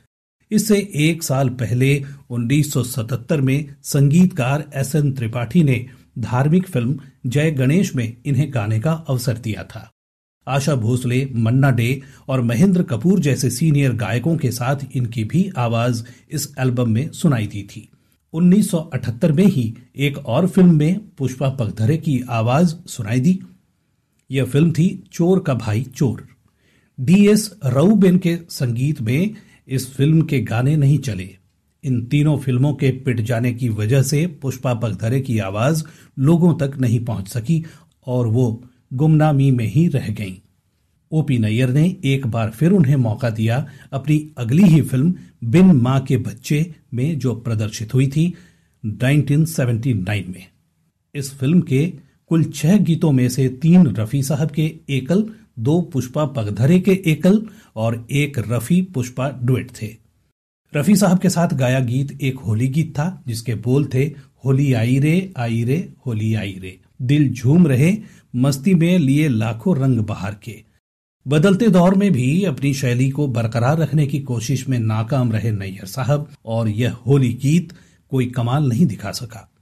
इससे 0.51 0.91
एक 0.95 1.23
साल 1.23 1.49
पहले 1.49 2.05
1977 2.31 3.41
में 3.41 3.75
संगीतकार 3.83 4.65
एस 4.75 4.95
एन 4.95 5.13
त्रिपाठी 5.13 5.65
ने 5.65 5.87
धार्मिक 6.19 6.69
फ़िल्म 6.69 7.01
जय 7.27 7.51
गणेश 7.51 7.95
में 7.95 8.17
इन्हें 8.27 8.55
गाने 8.55 8.81
का 8.81 8.93
अवसर 8.93 9.39
दिया 9.39 9.65
था। 9.65 9.91
आशा 10.47 10.75
भोसले, 10.75 11.31
मन्ना 11.35 11.71
डे 11.71 12.03
और 12.29 12.41
महेंद्र 12.41 12.83
कपूर 12.83 13.21
जैसे 13.21 13.51
सीनियर 13.51 13.93
गायकों 13.93 14.37
के 14.37 14.51
साथ 14.51 14.77
इनकी 14.95 15.25
भी 15.25 15.51
आवाज़ 15.57 16.05
इस 16.31 16.55
एल्बम 16.59 16.91
में 16.91 17.11
सुनाई 17.11 17.47
दी 17.47 17.63
थी। 17.63 17.89
1978 18.33 19.33
में 19.33 19.47
ही 19.47 19.75
एक 19.97 20.19
और 20.19 20.47
फ़िल्म 20.47 20.77
में 20.77 21.01
पुष्पा 21.19 21.49
पगधरे 21.49 21.97
की 21.97 22.21
आवाज़ 22.31 22.75
सुनाई 22.87 23.21
दी। 23.21 23.41
यह 24.31 24.45
फ़िल्म 24.45 24.73
थी 24.73 25.05
चोर 25.13 25.41
का 25.41 25.55
भाई 25.55 25.83
चोर। 25.83 26.27
डी 27.01 27.27
एस 27.29 27.51
रऊबेन 27.65 28.19
के 28.19 28.39
संगीत 28.51 29.01
में 29.01 29.35
इस 29.69 29.95
फ़िल्म 29.95 30.23
के 30.23 30.41
गाने 30.41 30.77
नहीं 30.77 30.99
चले। 30.99 31.37
इन 31.85 32.05
तीनों 32.07 32.39
फ़िल्मों 32.39 32.75
के 32.75 32.91
पिट 32.91 33.21
जाने 33.21 33.53
की 33.55 33.69
वजह 33.69 34.03
से 34.03 34.27
पुष्पा 34.27 34.75
पगधरे 34.75 35.21
की 35.21 35.39
आवाज़ 35.39 35.85
लोगों 36.19 36.55
तक 36.55 36.77
नहीं 36.81 37.05
पहुँच 37.05 37.29
सकी 37.29 37.65
और 38.07 38.27
वो 38.27 38.65
गुमनामी 38.95 39.51
में 39.51 39.67
ही 39.67 39.89
रह 39.89 40.09
गईं। 40.09 40.35
ओपी 41.13 41.39
नैयर 41.39 41.69
ने 41.69 41.97
एक 42.05 42.27
बार 42.27 42.51
फिर 42.51 42.71
उन्हें 42.71 42.97
मौका 42.97 43.31
दिया 43.31 43.69
अपनी 43.93 44.31
अगली 44.39 44.63
ही 44.63 44.81
फ़िल्म 44.83 45.15
बिन 45.45 45.73
माँ 45.73 46.01
के 46.01 46.17
बच्चे 46.17 46.75
में 46.95 47.19
जो 47.19 47.35
प्रदर्शित 47.35 47.95
हुई 47.95 48.07
थी 48.07 48.35
1979 48.85 50.29
में। 50.29 50.47
इस 51.15 51.35
फ़िल्म 51.35 51.61
के 51.61 51.93
कुल 52.29 52.45
छह 52.45 52.77
गीतों 52.77 53.13
में 53.13 53.29
से 53.29 53.49
तीन 53.49 53.87
रफी 53.87 54.23
साहब 54.23 54.51
के 54.51 54.75
एकल, 54.91 55.31
दो 55.59 55.81
पुष्पा 55.81 56.25
पगधरे 56.25 56.81
के 56.81 57.03
एकल 57.07 57.47
और 57.77 58.07
एक 58.11 58.39
रफी 58.39 58.83
पुष्पा 58.83 59.41
डुएट 59.43 59.71
थे। 59.83 59.97
रफी 60.77 60.97
साहब 60.97 61.19
के 61.19 61.31
साथ 61.31 61.49
गाया 61.49 61.81
गीत 61.81 62.19
एक 62.23 62.39
होली 62.39 62.69
गीत 62.69 62.91
था, 62.91 63.23
जिसके 63.27 63.55
बोल 63.55 63.89
थे, 63.95 64.15
होली 64.45 64.73
आई 64.73 64.99
रे 64.99 65.33
आई 65.37 65.65
रे, 65.65 65.93
होली 66.07 66.35
आई 66.35 66.59
रे। 66.63 66.81
दिल 67.03 67.33
झूम 67.33 67.67
रहे 67.67 67.97
मस्ती 68.37 68.75
में 68.75 68.99
लिए 68.99 69.29
लाखों 69.29 69.77
रंग 69.77 69.99
बहार 69.99 70.41
के। 70.45 70.65
बदलते 71.29 71.69
दौर 71.69 71.95
में 71.95 72.13
भी 72.13 72.45
अपनी 72.45 72.75
शैली 72.75 73.11
को 73.11 73.27
बरकरार 73.29 73.79
रखने 73.79 74.07
की 74.07 74.21
कोशिश 74.21 74.69
में 74.69 74.79
नाकाम 74.79 75.33
रहे 75.33 75.51
नैयर 75.51 75.87
साहब, 75.87 76.29
और 76.45 76.69
यह 76.69 76.93
होली 76.93 77.33
गीत 77.33 77.73
कोई 78.11 78.27
कमाल 78.27 78.69
नहीं 78.69 78.87
दिखा 78.87 79.13
सका। 79.13 79.53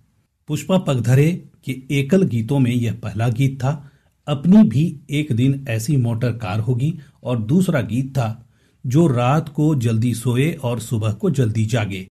पुष्पा 0.49 0.79
पगधरे 0.79 1.45
के 1.65 1.83
एकल 1.91 2.23
गीतों 2.23 2.59
में 2.59 2.75
यह 2.75 2.95
पहला 2.95 3.29
गीत 3.29 3.59
था। 3.61 3.91
अपनी 4.27 4.63
भी 4.63 5.01
एक 5.11 5.33
दिन 5.33 5.67
ऐसी 5.69 5.97
मोटर 5.97 6.33
कार 6.33 6.61
होगी, 6.61 6.99
और 7.23 7.39
दूसरा 7.39 7.81
गीत 7.81 8.11
था, 8.11 8.49
जो 8.87 9.07
रात 9.07 9.49
को 9.49 9.75
जल्दी 9.75 10.15
सोए 10.15 10.53
और 10.53 10.81
सुबह 10.81 11.13
को 11.13 11.31
जल्दी 11.31 11.67
जागे। 11.67 12.07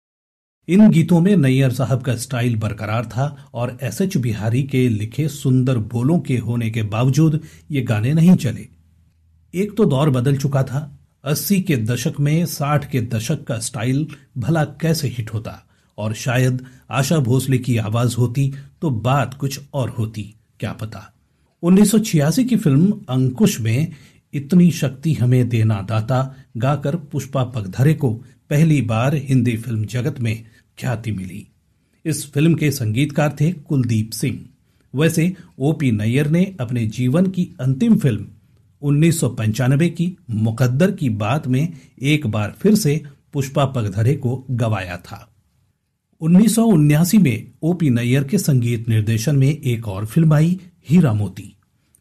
इन 0.67 0.89
गीतों 0.89 1.19
में 1.19 1.35
नैयर 1.37 1.71
साहब 1.71 2.01
का 2.01 2.15
स्टाइल 2.15 2.55
बरकरार 2.55 3.05
था 3.05 3.25
और 3.53 3.77
एस 3.83 3.99
एच 4.01 4.17
बिहारी 4.17 4.61
के 4.63 4.87
लिखे 4.89 5.27
सुंदर 5.27 5.77
बोलों 5.93 6.19
के 6.19 6.37
होने 6.37 6.69
के 6.71 6.83
बावजूद 6.83 7.39
ये 7.71 7.81
गाने 7.81 8.13
नहीं 8.13 8.35
चले। 8.35 8.67
एक 9.53 9.75
तो 9.77 9.85
दौर 9.85 10.09
बदल 10.09 10.37
चुका 10.37 10.63
था। 10.63 10.99
अस्सी 11.23 11.59
के 11.61 11.77
दशक 11.77 12.19
में 12.19 12.45
साठ 12.45 12.89
के 12.91 13.01
दशक 13.01 13.43
का 13.43 13.57
स्टाइल 13.59 14.07
भला 14.37 14.63
कैसे 14.81 15.07
हिट 15.07 15.33
होता 15.33 15.57
और 15.97 16.13
शायद 16.13 16.63
आशा 16.91 17.17
भोसले 17.19 17.57
की 17.57 17.77
आवाज़ 17.77 18.15
होती 18.17 18.51
तो 18.81 18.89
बात 18.89 19.33
कुछ 19.33 19.59
और 19.73 19.89
होती, 19.89 20.33
क्या 20.59 20.71
पता। 20.73 21.03
1986 21.63 22.43
की 22.43 22.55
फ़िल्म 22.55 22.99
अंकुश 23.09 23.59
में 23.61 23.91
इतनी 24.33 24.71
शक्ति 24.71 25.13
हमें 25.13 25.47
देना 25.49 25.81
दाता 25.81 26.23
गाकर 26.57 26.95
पुष्पा 26.95 27.43
पगधरे 27.45 27.93
को 27.93 28.13
पहली 28.49 28.81
बार 28.81 29.15
हिंदी 29.15 29.57
फ़िल्म 29.57 29.85
जगत 29.85 30.19
में 30.19 30.50
ख्याति 30.81 31.11
मिली। 31.11 31.47
इस 32.05 32.31
फ़िल्म 32.31 32.53
के 32.53 32.71
संगीतकार 32.71 33.35
थे 33.41 33.51
कुलदीप 33.51 34.11
सिंह। 34.11 34.39
वैसे, 34.95 35.35
ओपी 35.59 35.91
नैयर 35.91 36.29
ने 36.29 36.55
अपने 36.59 36.85
जीवन 36.85 37.25
की 37.25 37.49
अंतिम 37.59 37.97
फ़िल्म 37.97 38.27
उन्नीस 38.81 39.19
सौ 39.19 39.29
पंचानबे 39.29 39.89
की 39.89 40.17
मुकद्दर 40.29 40.91
की 40.91 41.09
बात 41.09 41.47
में 41.47 41.73
एक 42.01 42.27
बार 42.27 42.55
फिर 42.59 42.75
से 42.75 43.03
पुष्पा 43.33 43.65
पगधरे 43.65 44.15
को 44.15 44.45
गवाया 44.51 44.97
था। 44.97 45.31
उन्नीस 46.21 47.15
में 47.15 47.51
ओपी 47.63 47.89
नैयर 47.89 48.23
के 48.23 48.37
संगीत 48.37 48.89
निर्देशन 48.89 49.35
में 49.35 49.61
एक 49.61 49.87
और 49.87 50.05
फ़िल्म 50.05 50.33
आई, 50.33 50.59
हीरा 50.89 51.13
मोती। 51.13 51.55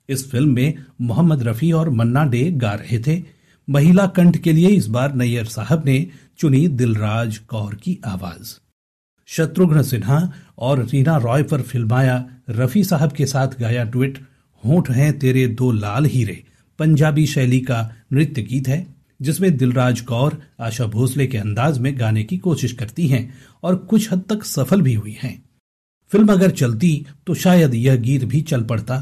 इस 0.08 0.30
फ़िल्म 0.30 0.54
में 0.54 0.74
मोहम्मद 1.00 1.42
रफी 1.42 1.72
और 1.72 1.90
मन्ना 1.90 2.24
डे 2.24 2.50
गा 2.50 2.72
रहे 2.74 2.98
थे। 2.98 3.22
महिला 3.70 4.06
कंठ 4.06 4.36
के 4.36 4.52
लिए 4.52 4.68
इस 4.68 4.86
बार 4.86 5.14
नैयर 5.14 5.44
साहब 5.44 5.82
ने 5.86 6.06
चुनी 6.38 6.68
दिलराज 6.68 7.38
कौर 7.38 7.74
की 7.74 7.98
आवाज़। 8.04 8.69
शत्रुघ्न 9.30 9.82
सिन्हा 9.82 10.20
और 10.58 10.84
रीना 10.84 11.16
रॉय 11.16 11.42
पर 11.42 11.62
फिल्माया 11.62 12.24
रफी 12.50 12.84
साहब 12.84 13.12
के 13.12 13.26
साथ 13.26 13.58
गाया 13.60 13.84
ट्विट, 13.84 14.18
होठ 14.64 14.90
हैं 14.90 15.18
तेरे 15.18 15.46
दो 15.48 15.70
लाल 15.72 16.06
हीरे 16.06 16.42
पंजाबी 16.78 17.26
शैली 17.26 17.60
का 17.60 17.78
नृत्य 18.12 18.42
गीत 18.42 18.68
है, 18.68 18.86
जिसमें 19.22 19.56
दिलराज 19.56 20.00
कौर, 20.00 20.36
आशा 20.60 20.86
भोसले 20.86 21.26
के 21.26 21.38
अंदाज 21.38 21.78
में 21.78 21.98
गाने 22.00 22.22
की 22.24 22.38
कोशिश 22.38 22.72
करती 22.72 23.06
हैं 23.08 23.22
और 23.62 23.76
कुछ 23.76 24.10
हद 24.12 24.22
तक 24.28 24.44
सफल 24.44 24.82
भी 24.82 24.94
हुई 24.94 25.16
हैं। 25.22 25.42
फ़िल्म 26.12 26.32
अगर 26.32 26.50
चलती 26.50 27.06
तो 27.26 27.34
शायद 27.34 27.74
यह 27.74 27.96
गीत 27.96 28.24
भी 28.24 28.40
चल 28.42 28.62
पड़ता, 28.62 28.98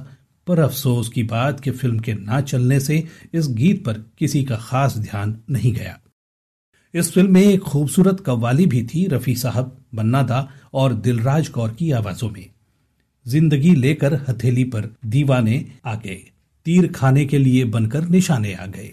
पर 0.46 0.58
अफसोस 0.58 1.08
की 1.08 1.22
बात 1.22 1.60
कि 1.60 1.70
फ़िल्म 1.70 1.98
के 1.98 2.14
ना 2.14 2.40
चलने 2.40 2.80
से 2.80 3.02
इस 3.34 3.48
गीत 3.48 3.84
पर 3.84 4.04
किसी 4.18 4.44
का 4.44 4.56
खास 4.56 4.98
ध्यान 4.98 5.36
नहीं 5.50 5.72
गया। 5.72 5.98
इस 6.94 7.12
फ़िल्म 7.12 7.32
में 7.32 7.42
एक 7.42 7.60
खूबसूरत 7.60 8.20
कव्वाली 8.20 8.66
भी 8.66 8.82
थी 8.82 9.06
रफी 9.06 9.34
साहब 9.34 9.76
बन्ना 9.94 10.48
और 10.74 10.94
दिलराज 10.94 11.48
कौर 11.48 11.70
की 11.70 11.90
आवाजों 11.90 12.30
में। 12.30 12.46
ज़िंदगी 13.26 13.74
लेकर 13.74 14.14
हथेली 14.28 14.64
पर 14.64 14.88
दीवाने 15.06 15.64
आ 15.86 15.94
गए। 15.94 16.30
तीर 16.66 16.92
खाने 16.92 17.24
के 17.24 17.38
लिए 17.38 17.64
बनकर 17.64 18.08
निशाने 18.08 18.54
आ 18.54 18.66
गए। 18.66 18.90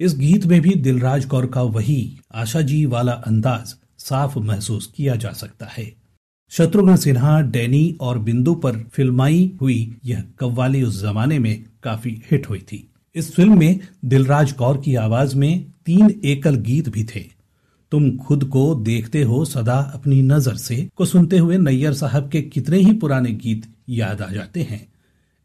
इस 0.00 0.14
गीत 0.14 0.46
में 0.46 0.60
भी 0.60 0.74
दिलराज 0.74 1.24
कौर 1.24 1.46
का 1.46 1.62
वही 1.62 2.18
आशा 2.34 2.60
जी 2.60 2.86
वाला 2.86 3.12
अंदाज 3.12 3.74
साफ़ 3.98 4.38
महसूस 4.38 4.92
किया 4.96 5.16
जा 5.16 5.32
सकता 5.32 5.66
है। 5.66 5.92
शत्रुघ्न 6.50 6.96
सिन्हा, 6.96 7.40
डैनी 7.40 7.96
और 8.00 8.18
बिंदु 8.18 8.54
पर 8.54 8.76
फिल्माई 8.92 9.52
हुई 9.60 9.96
यह 10.04 10.24
कव्वाली 10.38 10.82
उस 10.82 11.02
जमाने 11.02 11.38
में 11.38 11.64
काफ़ी 11.82 12.22
हिट 12.30 12.48
हुई 12.50 12.58
थी। 12.58 12.88
इस 13.14 13.34
फ़िल्म 13.34 13.58
में 13.58 13.80
दिलराज 14.04 14.52
कौर 14.52 14.76
की 14.76 14.94
आवाज़ 14.94 15.36
में 15.36 15.64
तीन 15.88 16.20
एकल 16.24 16.54
गीत 16.54 16.88
भी 16.88 17.04
थे। 17.04 17.20
तुम 17.92 18.16
खुद 18.16 18.44
को 18.44 18.74
देखते 18.74 19.22
हो 19.22 19.44
सदा 19.44 19.78
अपनी 19.94 20.22
नज़र 20.22 20.54
से। 20.54 20.88
को 20.96 21.04
सुनते 21.04 21.38
हुए 21.38 21.58
नैयर 21.58 21.92
साहब 21.92 22.28
के 22.28 22.42
कितने 22.42 22.78
ही 22.78 22.92
पुराने 22.92 23.30
गीत 23.32 23.66
याद 23.88 24.22
आ 24.22 24.30
जाते 24.30 24.62
हैं। 24.62 24.88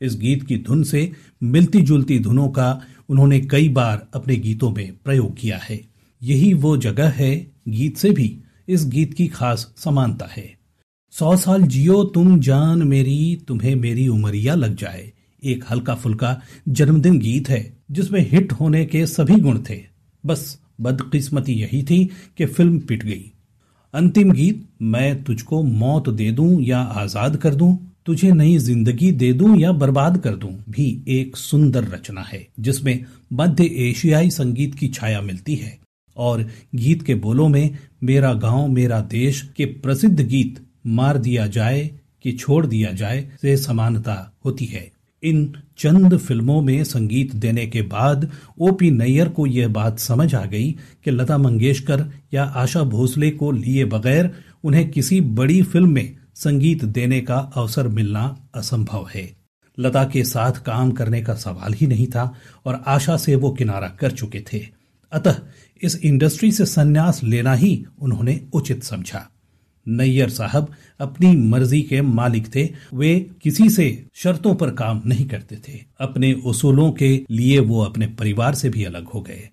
इस 0.01 0.15
गीत 0.15 0.43
की 0.43 0.57
धुन 0.57 0.83
से 0.83 1.11
मिलती 1.43 1.81
जुलती 1.81 2.19
धुनों 2.19 2.47
का 2.49 2.81
उन्होंने 3.09 3.39
कई 3.39 3.69
बार 3.69 4.07
अपने 4.13 4.35
गीतों 4.35 4.71
में 4.71 4.91
प्रयोग 5.05 5.37
किया 5.37 5.57
है। 5.57 5.79
यही 6.23 6.53
वो 6.53 6.77
जगह 6.77 7.09
है 7.09 7.47
गीत 7.67 7.97
से 7.97 8.09
भी। 8.09 8.39
इस 8.67 8.85
गीत 8.85 9.13
की 9.13 9.27
खास 9.27 9.73
समानता 9.77 10.25
है। 10.25 10.57
सौ 11.11 11.37
साल 11.37 11.61
जियो 11.61 12.03
तुम 12.03 12.39
जान 12.39 12.83
मेरी, 12.83 13.41
तुम्हें 13.47 13.75
मेरी 13.75 14.07
उमरिया 14.07 14.55
लग 14.55 14.75
जाए। 14.75 15.11
एक 15.43 15.63
हल्का 15.69 15.95
फुल्का 15.95 16.41
जन्मदिन 16.69 17.19
गीत 17.19 17.49
है, 17.49 17.77
जिसमें 17.91 18.29
हिट 18.31 18.51
होने 18.51 18.85
के 18.85 19.05
सभी 19.05 19.35
गुण 19.35 19.59
थे। 19.69 19.92
बस 20.25 20.59
बदकिस्मती 20.81 21.53
यही 21.53 21.83
थी 21.83 22.03
कि 22.37 22.45
फ़िल्म 22.45 22.79
पिट 22.79 23.03
गई। 23.03 23.31
अंतिम 23.93 24.31
गीत, 24.31 24.67
मैं 24.81 25.23
तुझको 25.23 25.63
मौत 25.63 26.09
दे 26.09 26.31
दूँ 26.31 26.61
या 26.61 26.79
आज़ाद 26.79 27.37
कर 27.37 27.55
दूँ, 27.55 27.77
तुझे 28.05 28.31
नई 28.31 28.57
ज़िंदगी 28.57 29.11
दे 29.11 29.31
दूँ 29.33 29.57
या 29.57 29.71
बर्बाद 29.71 30.17
कर 30.17 30.35
दूँ, 30.35 30.63
भी 30.69 31.03
एक 31.07 31.37
सुंदर 31.37 31.83
रचना 31.83 32.21
है, 32.21 32.47
जिसमें 32.59 33.05
मध्य 33.33 33.65
एशियाई 33.65 34.29
संगीत 34.29 34.75
की 34.75 34.87
छाया 34.87 35.21
मिलती 35.21 35.55
है। 35.55 35.77
और 36.17 36.49
गीत 36.75 37.01
के 37.01 37.15
बोलों 37.15 37.47
में, 37.49 37.77
मेरा 38.03 38.33
गाँव, 38.33 38.67
मेरा 38.67 38.99
देश 39.01 39.41
के 39.57 39.65
प्रसिद्ध 39.65 40.21
गीत 40.21 40.59
मार 40.87 41.17
दिया 41.17 41.47
जाए 41.47 41.89
कि 42.23 42.31
छोड़ 42.31 42.65
दिया 42.65 42.91
जाए, 42.91 43.31
से 43.41 43.57
समानता 43.57 44.33
होती 44.45 44.65
है। 44.65 44.91
इन 45.23 45.55
चंद 45.77 46.17
फ़िल्मों 46.17 46.61
में 46.61 46.83
संगीत 46.83 47.35
देने 47.35 47.67
के 47.67 47.81
बाद 47.81 48.31
ओपी 48.59 48.91
नैयर 48.91 49.29
को 49.29 49.47
यह 49.47 49.67
बात 49.67 49.99
समझ 49.99 50.35
आ 50.35 50.45
गई 50.45 50.71
कि 51.03 51.11
लता 51.11 51.37
मंगेशकर 51.37 52.05
या 52.33 52.43
आशा 52.43 52.83
भोसले 52.83 53.31
को 53.31 53.51
लिए 53.51 53.85
बगैर 53.85 54.31
उन्हें 54.63 54.91
किसी 54.91 55.21
बड़ी 55.21 55.61
फ़िल्म 55.61 55.89
में 55.89 56.17
संगीत 56.35 56.85
देने 56.85 57.21
का 57.21 57.37
अवसर 57.55 57.87
मिलना 57.87 58.37
असंभव 58.55 59.07
है। 59.15 59.35
लता 59.79 60.03
के 60.03 60.23
साथ 60.23 60.51
काम 60.51 60.91
करने 60.91 61.21
का 61.21 61.33
सवाल 61.33 61.73
ही 61.73 61.87
नहीं 61.87 62.07
था 62.07 62.35
और 62.65 62.83
आशा 62.87 63.17
से 63.17 63.35
वो 63.35 63.51
किनारा 63.51 63.87
कर 63.87 64.11
चुके 64.11 64.43
थे। 64.53 64.61
अतः 65.11 65.35
इस 65.81 65.99
इंडस्ट्री 66.03 66.51
से 66.51 66.65
संन्यास 66.65 67.23
लेना 67.23 67.53
ही 67.53 67.85
उन्होंने 67.99 68.41
उचित 68.53 68.83
समझा। 68.83 69.29
नैयर 69.87 70.29
साहब 70.29 70.71
अपनी 70.99 71.35
मर्ज़ी 71.37 71.81
के 71.81 72.01
मालिक 72.01 72.55
थे। 72.55 72.69
वे 72.93 73.29
किसी 73.41 73.69
से 73.69 74.05
शर्तों 74.13 74.55
पर 74.55 74.71
काम 74.71 75.01
नहीं 75.05 75.25
करते 75.25 75.55
थे। 75.67 75.79
अपने 75.99 76.33
उसूलों 76.33 76.91
के 76.91 77.25
लिए 77.31 77.59
वो 77.59 77.81
अपने 77.83 78.07
परिवार 78.07 78.55
से 78.55 78.69
भी 78.69 78.83
अलग 78.83 79.07
हो 79.07 79.21
गए। 79.21 79.49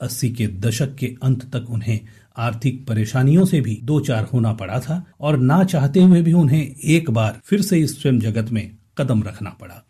अस्सी 0.00 0.30
के 0.30 0.46
दशक 0.46 0.94
के 0.94 1.14
अंत 1.22 1.44
तक 1.56 1.66
उन्हें 1.70 2.00
आर्थिक 2.36 2.86
परेशानियों 2.86 3.44
से 3.44 3.60
भी 3.60 3.80
दो 3.82 4.00
चार 4.00 4.24
होना 4.24 4.52
पड़ा 4.52 4.80
था 4.80 5.04
और 5.20 5.38
ना 5.38 5.64
चाहते 5.64 6.02
हुए 6.02 6.22
भी 6.22 6.32
उन्हें 6.32 6.74
एक 6.84 7.10
बार 7.10 7.40
फिर 7.44 7.62
से 7.62 7.78
इस 7.78 8.02
फ़िल्म 8.02 8.20
जगत 8.20 8.50
में 8.50 8.70
कदम 8.98 9.22
रखना 9.22 9.50
पड़ा। 9.50 9.82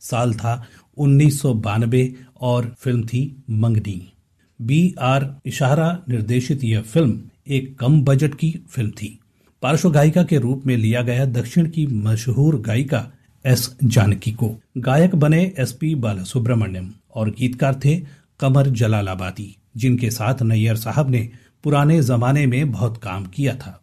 साल 0.00 0.34
था 0.34 0.66
उन्नीस 0.96 1.40
सौ 1.40 1.54
बानबे 1.54 2.14
और 2.40 2.74
फ़िल्म 2.78 3.06
थी 3.06 3.44
मंगनी। 3.50 4.12
बी 4.60 4.94
आर 5.00 5.34
इशारा 5.46 6.02
निर्देशित 6.08 6.64
यह 6.64 6.82
फ़िल्म 6.82 7.20
एक 7.48 7.78
कम 7.78 8.00
बजट 8.02 8.34
की 8.34 8.50
फ़िल्म 8.70 8.90
थी। 8.90 9.18
पार्श्व 9.62 9.90
गायिका 9.90 10.22
के 10.22 10.38
रूप 10.38 10.62
में 10.66 10.76
लिया 10.76 11.00
गया 11.02 11.24
दक्षिण 11.24 11.68
की 11.70 11.86
मशहूर 11.86 12.60
गायिका 12.60 13.06
एस 13.44 13.68
जानकी 13.84 14.30
को। 14.32 14.48
गायक 14.78 15.14
बने 15.14 15.42
एस 15.58 15.72
पी 15.72 15.94
बालासुब्रमण्यम 15.94 16.90
और 17.14 17.30
गीतकार 17.30 17.78
थे 17.84 17.94
कमर 18.40 18.68
जलालाबादी, 18.70 19.56
जिनके 19.76 20.10
साथ 20.10 20.42
नैयर 20.42 20.76
साहब 20.76 21.10
ने 21.10 21.28
पुराने 21.64 22.02
जमाने 22.02 22.46
में 22.46 22.70
बहुत 22.72 22.96
काम 23.02 23.26
किया 23.26 23.54
था। 23.54 23.78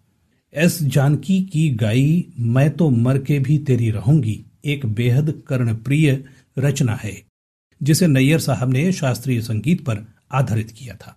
एस 0.54 0.82
जानकी 0.84 1.42
की 1.44 1.70
गाई 1.76 2.26
मैं 2.40 2.70
तो 2.72 2.90
मर 2.90 3.18
के 3.18 3.40
भी 3.40 3.58
तेरी 3.60 3.90
रहूँगी, 3.92 4.40
एक 4.66 4.86
बेहद 4.86 5.34
कर्णप्रिय 5.48 6.24
रचना 6.58 6.96
है, 6.96 7.16
जिसे 7.82 8.08
नैयर 8.08 8.40
साहब 8.40 8.70
ने 8.70 8.92
शास्त्रीय 8.92 9.42
संगीत 9.42 9.86
पर 9.86 10.06
आधारित 10.32 10.72
किया 10.72 10.96
था। 10.96 11.16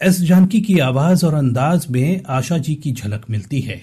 एस 0.00 0.20
जानकी 0.20 0.60
की 0.60 0.78
आवाज़ 0.78 1.24
और 1.26 1.34
अंदाज 1.34 1.86
में 1.90 2.20
आशा 2.28 2.56
जी 2.58 2.74
की 2.74 2.92
झलक 2.92 3.24
मिलती 3.30 3.60
है। 3.60 3.80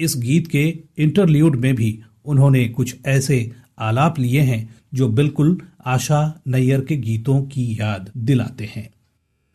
इस 0.00 0.14
गीत 0.16 0.46
के 0.46 0.62
इंटरल्यूड 0.98 1.56
में 1.56 1.74
भी 1.74 1.88
उन्होंने 2.24 2.64
कुछ 2.68 2.94
ऐसे 3.06 3.50
आलाप 3.78 4.18
लिए 4.18 4.40
हैं, 4.40 4.74
जो 4.94 5.08
बिल्कुल 5.08 5.60
आशा 5.86 6.40
नैयर 6.48 6.80
के 6.80 6.96
गीतों 6.96 7.40
की 7.42 7.66
याद 7.80 8.10
दिलाते 8.16 8.64
हैं। 8.64 8.88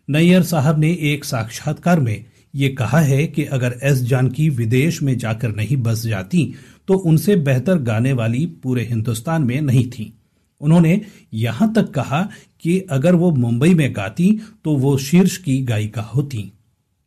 नैयर 0.08 0.44
साहब 0.44 0.80
ने 0.80 0.92
एक 1.04 1.26
साक्षात्कार 1.26 2.00
में 2.00 2.26
ये 2.56 2.70
कहा 2.70 3.00
है 3.00 3.26
कि 3.28 3.44
अगर 3.44 3.80
एस 3.84 4.02
जानकी 4.04 4.50
विदेश 4.50 5.02
में 5.04 5.18
जाकर 5.18 5.56
नहीं 5.56 5.78
बस 5.78 6.06
जाती 6.06 6.54
तो 6.88 6.94
उनसे 6.94 7.36
बेहतर 7.36 7.78
गाने 7.82 8.14
वाली 8.14 8.46
पूरे 8.64 8.84
हिंदुस्तान 8.84 9.44
में 9.44 9.62
नहीं 9.62 9.90
थी। 9.90 10.14
उन्होंने 10.62 11.00
यहाँ 11.34 11.72
तक 11.74 11.90
कहा 11.92 12.22
कि 12.62 12.80
अगर 12.90 13.16
वो 13.16 13.32
मुंबई 13.32 13.74
में 13.74 13.96
गाती 13.96 14.32
तो 14.64 14.76
वो 14.76 14.98
शीर्ष 14.98 15.38
की 15.38 15.62
गायिका 15.62 16.02
होती। 16.02 16.52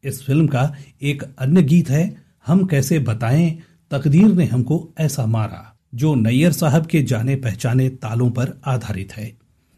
इस 0.04 0.22
फ़िल्म 0.22 0.46
का 0.46 0.72
एक 1.02 1.22
अन्य 1.38 1.62
गीत 1.62 1.90
है, 1.90 2.16
हम 2.46 2.64
कैसे 2.66 2.98
बताएँ, 2.98 3.50
तकदीर 3.90 4.32
ने 4.32 4.44
हमको 4.44 4.88
ऐसा 4.98 5.26
मारा, 5.26 5.72
जो 5.94 6.14
नैयर 6.14 6.52
साहब 6.52 6.86
के 6.86 7.02
जाने 7.02 7.36
पहचाने 7.36 7.88
तालों 7.88 8.30
पर 8.30 8.60
आधारित 8.66 9.12
है। 9.12 9.32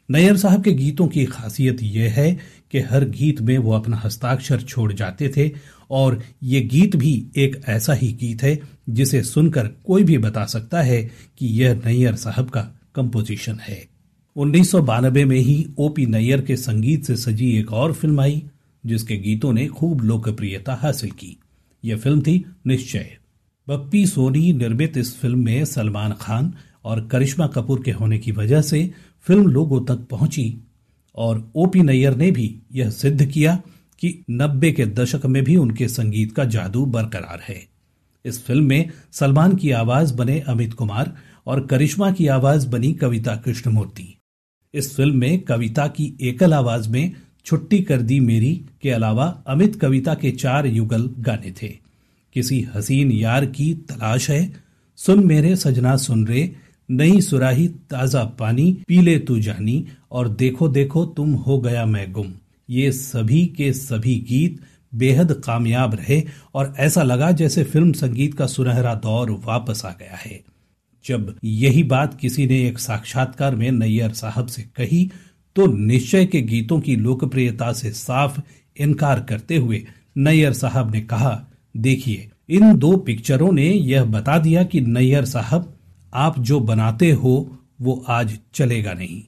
नैयर 0.09 0.37
साहब 0.37 0.63
के 0.65 0.73
गीतों 0.73 1.07
की 1.09 1.25
खासियत 1.25 1.83
यह 1.83 2.13
है 2.13 2.33
कि 2.73 2.81
हर 2.81 3.05
गीत 3.05 3.41
में 3.41 3.57
वो 3.59 3.73
अपना 3.73 3.97
हस्ताक्षर 3.97 4.61
छोड़ 4.61 4.93
जाते 4.93 5.33
थे, 5.37 5.51
और 5.91 6.23
ये 6.43 6.61
गीत 6.61 6.97
भी 6.97 7.27
एक 7.37 7.61
ऐसा 7.69 7.93
ही 7.93 8.13
गीत 8.13 8.43
है, 8.43 8.59
जिसे 8.89 9.23
सुनकर 9.23 9.69
कोई 9.85 10.05
भी 10.05 10.19
बता 10.19 10.45
सकता 10.47 10.83
है 10.83 11.03
कि 11.39 11.47
यह 11.63 11.75
नैयर 11.85 12.15
साहब 12.17 12.51
का 12.51 12.69
कंपोजिशन 12.97 13.59
है। 13.61 13.85
उन्नीस 14.37 14.75
में 14.75 15.37
ही 15.37 15.67
ओपी 15.79 16.07
नैयर 16.07 16.41
के 16.41 16.57
संगीत 16.57 17.05
से 17.05 17.17
सजी 17.17 17.51
एक 17.59 17.73
और 17.73 17.93
फ़िल्म 17.93 18.21
आई, 18.21 18.43
जिसके 18.85 19.17
गीतों 19.17 19.53
ने 19.53 19.67
खूब 19.69 20.01
लोकप्रियता 20.01 20.75
हासिल 20.75 21.11
की। 21.11 21.37
यह 21.85 21.97
फ़िल्म 21.97 22.21
थी 22.21 22.45
निश्चय। 22.67 23.17
बप्पी 23.69 24.07
सोनी 24.07 24.53
निर्मित 24.53 24.97
इस 24.97 25.17
फ़िल्म 25.17 25.45
में 25.45 25.65
सलमान 25.65 26.13
खान 26.13 26.53
और 26.85 27.01
करिश्मा 27.07 27.47
कपूर 27.47 27.83
के 27.83 27.91
होने 27.91 28.19
की 28.19 28.33
वजह 28.33 28.61
से 28.63 28.91
फ़िल्म 29.27 29.47
लोगों 29.47 29.81
तक 29.85 30.07
पहुँची 30.11 30.47
और 31.15 31.51
ओपी 31.57 31.83
नैयर 31.83 32.17
ने 32.17 32.31
भी 32.31 32.55
यह 32.73 32.91
सिद्ध 32.91 33.27
किया 33.27 33.57
कि 33.99 34.25
नब्बे 34.31 34.73
के 34.73 34.87
दशक 34.87 35.27
में 35.27 35.43
भी 35.45 35.57
उनके 35.57 35.89
संगीत 35.89 36.33
का 36.33 36.45
जादू 36.45 36.85
बरकरार 36.87 37.41
है। 37.49 37.67
इस 38.25 38.45
फ़िल्म 38.45 38.65
में 38.65 38.91
सलमान 39.13 39.57
की 39.57 39.71
आवाज़ 39.71 40.15
बने 40.15 40.39
अमित 40.41 40.73
कुमार 40.75 41.15
और 41.47 41.67
करिश्मा 41.67 42.11
की 42.13 42.27
आवाज़ 42.27 42.69
बनी 42.69 42.93
कविता 42.93 43.37
कृष्णमूर्ति। 43.37 44.19
इस 44.75 44.97
फ़िल्म 44.97 45.17
में 45.17 45.41
कविता 45.41 45.87
की 45.87 46.17
एकल 46.21 46.55
आवाज़ 46.55 46.89
में 46.89 47.13
छुट्टी 47.45 47.79
कर 47.83 48.03
दी 48.03 48.21
मेरी 48.21 48.55
के 48.83 48.91
अलावा 48.91 49.27
अमित 49.47 49.77
कविता 49.77 50.15
के 50.15 50.31
चार 50.31 50.67
युगल 50.67 51.11
गाने 51.19 51.55
थे। 51.63 51.69
किसी 52.35 52.61
हसीन 52.75 53.11
यार 53.11 53.47
की 53.47 53.75
तलाश 53.75 54.31
है, 54.31 54.53
सुन 54.97 55.25
मेरे 55.27 55.57
सजना 55.57 55.97
सुन 55.97 56.27
रे, 56.27 56.57
नई 56.91 57.21
सुराही 57.21 57.69
ताज़ा 57.69 58.25
पानी, 58.25 58.73
पीले 58.89 59.19
तू 59.19 59.39
जानी, 59.41 59.87
और 60.13 60.29
देखो 60.29 60.69
देखो 60.69 61.05
तुम 61.07 61.33
हो 61.33 61.59
गया 61.59 61.87
मैं 61.87 62.13
गुम। 62.13 62.33
ये 62.71 62.93
सभी 62.93 63.47
के 63.47 63.73
सभी 63.73 64.15
गीत 64.15 64.61
बेहद 64.95 65.33
कामयाब 65.45 65.95
रहे, 65.95 66.23
और 66.55 66.75
ऐसा 66.79 67.03
लगा 67.03 67.31
जैसे 67.31 67.65
फ़िल्म 67.65 67.93
संगीत 67.93 68.35
का 68.35 68.47
सुनहरा 68.47 68.95
दौर 68.95 69.31
वापस 69.31 69.85
आ 69.85 69.91
गया 69.91 70.17
है। 70.17 70.45
जब 71.07 71.37
यही 71.45 71.83
बात 71.83 72.19
किसी 72.21 72.47
ने 72.47 72.67
एक 72.69 72.79
साक्षात्कार 72.79 73.55
में 73.55 73.71
नैयर 73.71 74.13
साहब 74.13 74.47
से 74.47 74.63
कही 74.63 75.11
तो 75.57 75.67
निश्चय 75.67 76.27
के 76.27 76.41
गीतों 76.43 76.81
की 76.81 76.97
लोकप्रियता 76.97 77.73
से 77.73 77.91
साफ़ 77.91 78.41
इनकार 78.77 79.21
करते 79.21 79.57
हुए 79.57 79.87
नैयर 80.17 80.53
साहब 80.53 80.95
ने 80.95 81.01
कहा, 81.01 81.47
देखिए, 81.77 82.31
इन 82.49 82.79
दो 82.79 82.97
पिक्चरों 82.97 83.53
ने 83.53 83.71
यह 83.71 84.05
बता 84.05 84.39
दिया 84.39 84.65
कि 84.65 84.81
नैयर 84.81 85.25
साहब, 85.25 85.75
आप 86.15 86.39
जो 86.39 86.61
बनाते 86.61 87.11
हो, 87.11 87.59
वो 87.81 88.05
आज 88.09 88.39
चलेगा 88.55 88.93
नहीं, 88.93 89.23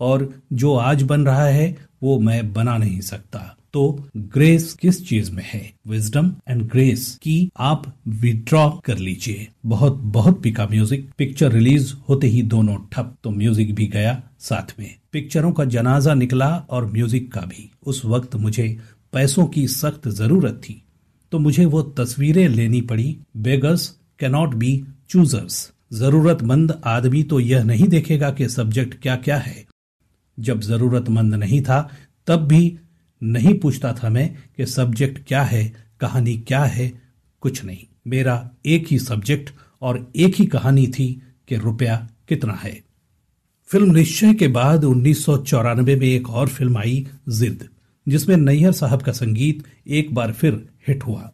और 0.00 0.42
जो 0.52 0.74
आज 0.76 1.02
बन 1.02 1.26
रहा 1.26 1.44
है, 1.44 1.76
वो 2.02 2.18
मैं 2.20 2.52
बना 2.52 2.76
नहीं 2.78 3.00
सकता। 3.00 3.56
तो 3.74 4.08
ग्रेस 4.16 4.72
किस 4.72 5.06
चीज़ 5.08 5.30
में 5.32 5.42
है? 5.46 5.60
विजडम 5.88 6.30
एंड 6.48 6.62
ग्रेस 6.70 7.06
की 7.22 7.50
आप 7.60 7.92
विड्रॉ 8.08 8.68
कर 8.84 8.98
लीजिए। 8.98 9.46
बहुत 9.66 9.96
बहुत 10.14 10.40
पिका 10.42 10.66
म्यूज़िक 10.66 11.08
पिक्चर 11.18 11.52
रिलीज़ 11.52 11.92
होते 12.08 12.26
ही 12.26 12.42
दोनों 12.44 12.76
ठप 12.92 13.14
तो 13.24 13.30
म्यूज़िक 13.32 13.74
भी 13.74 13.86
गया 13.86 14.22
साथ 14.40 14.78
में। 14.78 14.94
पिक्चरों 15.12 15.52
का 15.52 15.64
जनाजा 15.66 16.14
निकला 16.14 16.48
और 16.70 16.86
म्यूज़िक 16.92 17.32
का 17.32 17.40
भी। 17.42 17.70
उस 17.82 18.04
वक्त 18.04 18.36
मुझे 18.36 18.76
पैसों 19.12 19.46
की 19.46 19.66
सख्त 19.68 20.08
ज़रूरत 20.10 20.60
थी 20.64 20.80
तो 21.32 21.38
मुझे 21.38 21.64
वो 21.64 21.82
तस्वीरें 21.98 22.48
लेनी 22.48 22.80
पड़ी। 22.82 23.16
बेगर्स 23.38 23.88
कैनॉट 24.20 24.54
बी 24.54 24.72
चूजर्स 25.10 25.70
जरूरतमंद 25.92 26.80
आदमी 26.86 27.22
तो 27.22 27.40
यह 27.40 27.64
नहीं 27.64 27.88
देखेगा 27.88 28.30
कि 28.30 28.48
सब्जेक्ट 28.48 28.94
क्या 29.02 29.16
क्या 29.18 29.36
है। 29.38 29.64
जब 30.38 30.60
जरूरतमंद 30.60 31.34
नहीं 31.34 31.60
था, 31.62 31.88
तब 32.26 32.46
भी 32.48 32.76
नहीं 33.24 33.58
पूछता 33.58 33.92
था 33.92 34.08
मैं 34.08 34.36
कि 34.56 34.66
सब्जेक्ट 34.66 35.28
क्या 35.28 35.42
है, 35.42 35.72
कहानी 36.00 36.36
क्या 36.36 36.64
है, 36.64 36.92
कुछ 37.40 37.64
नहीं। 37.64 37.86
मेरा 38.06 38.50
एक 38.66 38.86
ही 38.90 38.98
सब्जेक्ट 38.98 39.50
और 39.82 40.12
एक 40.16 40.34
ही 40.34 40.46
कहानी 40.46 40.86
थी 40.86 41.22
कि 41.48 41.56
रुपया 41.56 42.08
कितना 42.28 42.52
है। 42.52 42.82
फ़िल्म 43.66 43.94
निश्चय 43.94 44.34
के 44.34 44.48
बाद 44.48 44.84
उन्नीस 44.84 45.24
सौ 45.24 45.36
चौरानवे 45.36 45.96
में 45.96 46.06
एक 46.06 46.30
और 46.30 46.48
फ़िल्म 46.48 46.78
आई, 46.78 47.06
जिद, 47.28 47.68
जिसमें 48.08 48.36
नैयर 48.36 48.72
साहब 48.72 49.02
का 49.02 49.12
संगीत 49.12 49.64
एक 49.88 50.14
बार 50.14 50.32
फिर 50.32 50.68
हिट 50.88 51.04
हुआ। 51.04 51.30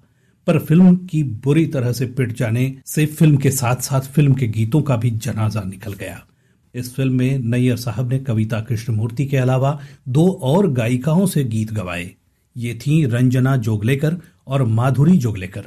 पर 0.46 0.59
फ़िल्म 0.59 0.96
की 0.96 1.22
बुरी 1.22 1.66
तरह 1.66 1.92
से 1.92 2.07
पिट 2.07 2.33
जाने 2.33 2.74
से 2.87 3.07
फ़िल्म 3.07 3.37
के 3.37 3.50
साथ 3.50 3.76
साथ 3.76 4.00
फ़िल्म 4.00 4.35
के 4.35 4.46
गीतों 4.46 4.83
का 4.83 4.96
भी 4.96 5.11
जनाजा 5.11 5.62
निकल 5.62 5.92
गया। 5.92 6.26
इस 6.74 6.94
फ़िल्म 6.94 7.14
में 7.14 7.38
नैयर 7.38 7.76
साहब 7.76 8.12
ने 8.12 8.18
कविता 8.18 8.61
कृष्णमूर्ति 8.61 9.26
के 9.26 9.37
अलावा 9.37 9.80
दो 10.09 10.28
और 10.42 10.72
गायिकाओं 10.72 11.26
से 11.26 11.44
गीत 11.44 11.72
गवाए। 11.72 12.11
ये 12.56 12.74
थी 12.74 13.04
रंजना 13.04 13.56
जोगलेकर 13.56 14.16
और 14.46 14.64
माधुरी 14.64 15.18
जोगलेकर। 15.18 15.64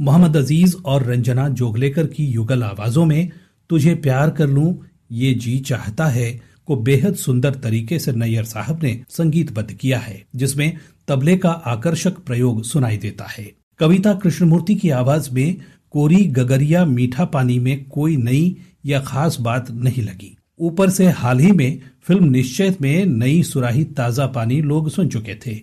मोहम्मद 0.00 0.36
अज़ीज़ 0.36 0.76
और 0.76 1.02
रंजना 1.02 1.48
जोगलेकर 1.48 2.06
की 2.06 2.26
युगल 2.26 2.62
आवाजों 2.62 3.04
में, 3.04 3.30
तुझे 3.70 3.94
प्यार 3.94 4.30
कर 4.30 4.48
लूँ, 4.48 4.78
ये 5.12 5.34
जी 5.34 5.58
चाहता 5.58 6.06
है 6.06 6.40
को 6.66 6.76
बेहद 6.76 7.14
सुंदर 7.14 7.54
तरीके 7.54 7.98
से 7.98 8.12
नैयर 8.12 8.44
साहब 8.44 8.82
ने 8.82 9.04
संगीतबद्ध 9.08 9.72
किया 9.72 9.98
है, 9.98 10.24
जिसमें 10.36 10.76
तबले 11.08 11.36
का 11.36 11.50
आकर्षक 11.50 12.18
प्रयोग 12.18 12.64
सुनाई 12.64 12.96
देता 12.96 13.24
है। 13.24 13.52
कविता 13.78 14.14
कृष्णमूर्ति 14.14 14.74
की 14.74 14.90
आवाज़ 14.90 15.30
में, 15.30 15.56
कोरी 15.90 16.24
गगरिया 16.24 16.84
मीठा 16.84 17.24
पानी 17.24 17.58
में 17.58 17.84
कोई 17.84 18.16
नई 18.16 18.56
या 18.86 19.00
खास 19.00 19.36
बात 19.40 19.70
नहीं 19.70 20.02
लगी। 20.02 20.37
ऊपर 20.60 20.90
से 20.90 21.06
हाल 21.08 21.38
ही 21.38 21.52
में 21.52 21.80
फ़िल्म 22.02 22.24
निश्चय 22.26 22.76
में 22.80 23.06
नई 23.06 23.42
सुराही 23.42 23.84
ताज़ा 23.96 24.26
पानी 24.28 24.60
लोग 24.62 24.88
सुन 24.90 25.08
चुके 25.08 25.34
थे। 25.36 25.54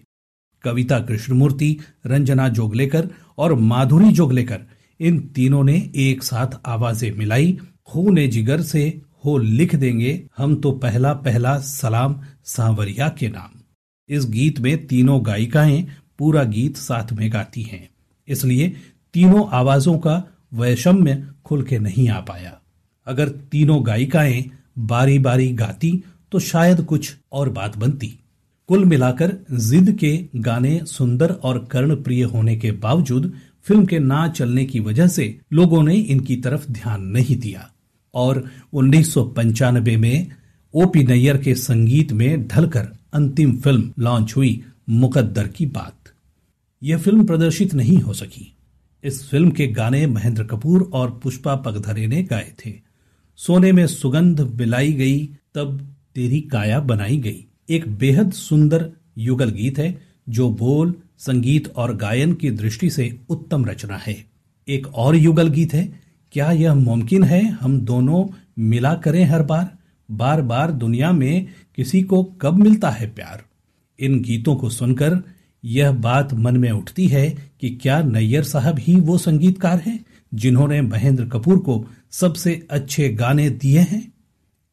कविता 0.64 1.00
कृष्णमूर्ति, 1.00 1.78
रंजना 2.06 2.48
जोगलेकर 2.50 3.10
और 3.38 3.54
माधुरी 3.54 4.12
जोगलेकर, 4.12 4.62
इन 5.00 5.20
तीनों 5.36 5.64
ने 5.64 5.76
एक 5.98 6.24
साथ 6.24 6.60
आवाज़ें 6.66 7.12
मिलाई, 7.12 7.58
खून 7.86 8.28
जिगर 8.28 8.62
से 8.64 8.84
हो 9.26 9.38
लिख 9.38 9.76
देंगे 9.76 10.22
हम 10.38 10.56
तो 10.56 10.72
पहला 10.74 11.14
पहला 11.16 11.58
सलाम 11.60 12.20
सांवरिया 12.46 13.08
के 13.10 13.30
नाम। 13.30 13.60
इस 14.10 14.26
गीत 14.26 14.60
में 14.60 14.86
तीनों 14.88 15.20
गायिकाएँ 15.26 15.86
पूरा 16.20 16.44
गीत 16.46 16.78
साथ 16.78 17.14
में 17.14 17.32
गाती 17.34 17.62
हैं, 17.64 17.90
इसलिए 18.28 18.68
तीनों 19.14 19.48
आवाजों 19.54 19.98
का 20.00 20.24
वैषम्य 20.54 21.24
खुल 21.46 21.64
के 21.64 21.80
नहीं 21.80 22.08
आ 22.10 22.20
पाया। 22.22 22.60
अगर 23.08 23.30
तीनों 23.52 23.86
गायिकाएँ 23.88 24.44
बारी 24.78 25.20
बारी 25.20 25.54
गाती 25.54 26.04
तो 26.32 26.40
शायद 26.40 26.82
कुछ 26.82 27.16
और 27.32 27.50
बात 27.50 27.78
बनती। 27.78 28.20
कुल 28.68 28.86
मिलाकर 28.86 29.38
जिद 29.52 29.92
के 29.92 30.26
गाने 30.36 30.82
सुंदर 30.86 31.32
और 31.32 31.68
कर्णप्रिय 31.72 32.24
होने 32.24 32.56
के 32.56 32.72
बावजूद 32.72 33.34
फ़िल्म 33.64 33.86
के 33.86 34.00
ना 34.00 34.28
चलने 34.28 34.66
की 34.66 34.80
वजह 34.80 35.08
से 35.08 35.40
लोगों 35.54 35.84
ने 35.84 35.96
इनकी 35.96 36.36
तरफ़ 36.36 36.72
ध्यान 36.72 37.04
नहीं 37.04 37.36
दिया। 37.36 37.72
और 38.14 38.44
उन्नीस 38.74 39.14
सौ 39.14 39.24
पंचानबे 39.24 39.98
में 39.98 40.28
ओपी 40.74 41.04
नैयर 41.04 41.38
के 41.38 41.56
संगीत 41.56 42.14
में 42.14 42.48
ढलकर 42.48 42.88
अंतिम 43.14 43.58
फ़िल्म 43.58 43.94
लॉन्च 44.00 44.34
हुई 44.36 44.64
मुकद्दर 44.90 45.48
की 45.48 45.66
बात। 45.66 45.96
यह 46.84 46.98
फ़िल्म 46.98 47.26
प्रदर्शित 47.26 47.74
नहीं 47.74 47.98
हो 47.98 48.14
सकी। 48.14 48.58
इस 49.04 49.30
फ़िल्म 49.30 49.52
के 49.52 49.68
गाने 49.68 50.08
महेंद्र 50.08 50.44
कपूर 50.44 50.90
और 50.94 51.20
पुष्पा 51.24 51.56
पगधरे 51.56 52.08
ने 52.08 52.24
गाए 52.24 52.52
थे। 52.66 52.85
सोने 53.38 53.72
में 53.72 53.88
सुगंध 53.88 54.42
बिलाई 54.42 54.94
गई, 54.94 55.30
तब 55.56 55.96
तेरी 56.16 56.42
काया 56.42 56.80
बनाई 56.80 57.18
गई। 57.18 57.46
एक 57.70 57.88
बेहद 57.88 58.34
सुंदर 58.34 58.92
युगल 59.18 59.50
गीत 59.50 59.80
है, 59.80 60.02
जो 60.30 60.50
बोल, 60.50 60.94
संगीत 61.18 61.74
और 61.76 61.96
गायन 61.96 62.34
की 62.34 62.52
दृष्टि 62.52 62.90
से 62.90 63.20
उत्तम 63.30 63.66
रचना 63.66 63.98
है। 63.98 64.26
एक 64.68 64.88
और 64.88 65.16
युगल 65.16 65.48
गीत 65.48 65.74
है, 65.74 66.00
क्या 66.32 66.52
यह 66.52 66.74
मुमकिन 66.74 67.24
है 67.24 67.50
हम 67.50 67.82
दोनों 67.82 68.28
मिला 68.60 68.94
करें 68.94 69.24
हर 69.24 69.44
बार? 69.44 69.78
बार 70.12 70.42
बार 70.42 70.72
दुनिया 70.72 71.12
में 71.12 71.48
किसी 71.76 72.02
को 72.02 72.24
कब 72.24 72.54
मिलता 72.54 72.90
है 72.90 73.08
प्यार? 73.08 73.44
इन 74.00 74.22
गीतों 74.22 74.56
को 74.56 74.70
सुनकर 74.70 75.24
यह 75.66 75.92
बात 75.92 76.34
मन 76.34 76.58
में 76.58 76.72
उठती 76.72 77.08
है 77.08 77.52
कि 77.62 77.70
क्या 77.70 78.02
नैयर 78.02 78.44
साहब 78.44 78.80
ही 78.80 78.96
वो 78.96 79.18
संगीतकार 79.18 79.80
हैं? 79.80 80.06
जिन्होंने 80.36 80.82
महेंद्र 80.82 81.26
कपूर 81.26 81.58
को 81.58 81.86
सबसे 82.12 82.68
अच्छे 82.72 83.10
गाने 83.10 83.50
दिए 83.50 83.80
हैं। 83.80 84.14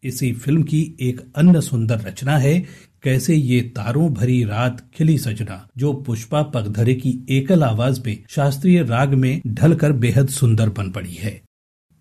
इसी 0.02 0.32
फ़िल्म 0.32 0.62
की 0.62 0.96
एक 1.00 1.20
अन्य 1.36 1.60
सुंदर 1.60 2.00
रचना 2.00 2.38
है, 2.38 2.66
कैसे 3.02 3.34
ये 3.34 3.60
तारों 3.60 4.12
भरी 4.14 4.44
रात 4.44 4.90
खिली 4.94 5.18
सजना, 5.18 5.68
जो 5.76 5.92
पुष्पा 5.92 6.42
पगधरे 6.42 6.94
की 6.94 7.26
एकल 7.30 7.64
आवाज़ 7.64 8.00
में 8.06 8.24
शास्त्रीय 8.28 8.82
राग 8.82 9.14
में 9.14 9.42
ढलकर 9.46 9.92
बेहद 9.92 10.28
सुंदर 10.28 10.68
बन 10.68 10.90
पड़ी 10.90 11.14
है। 11.14 11.42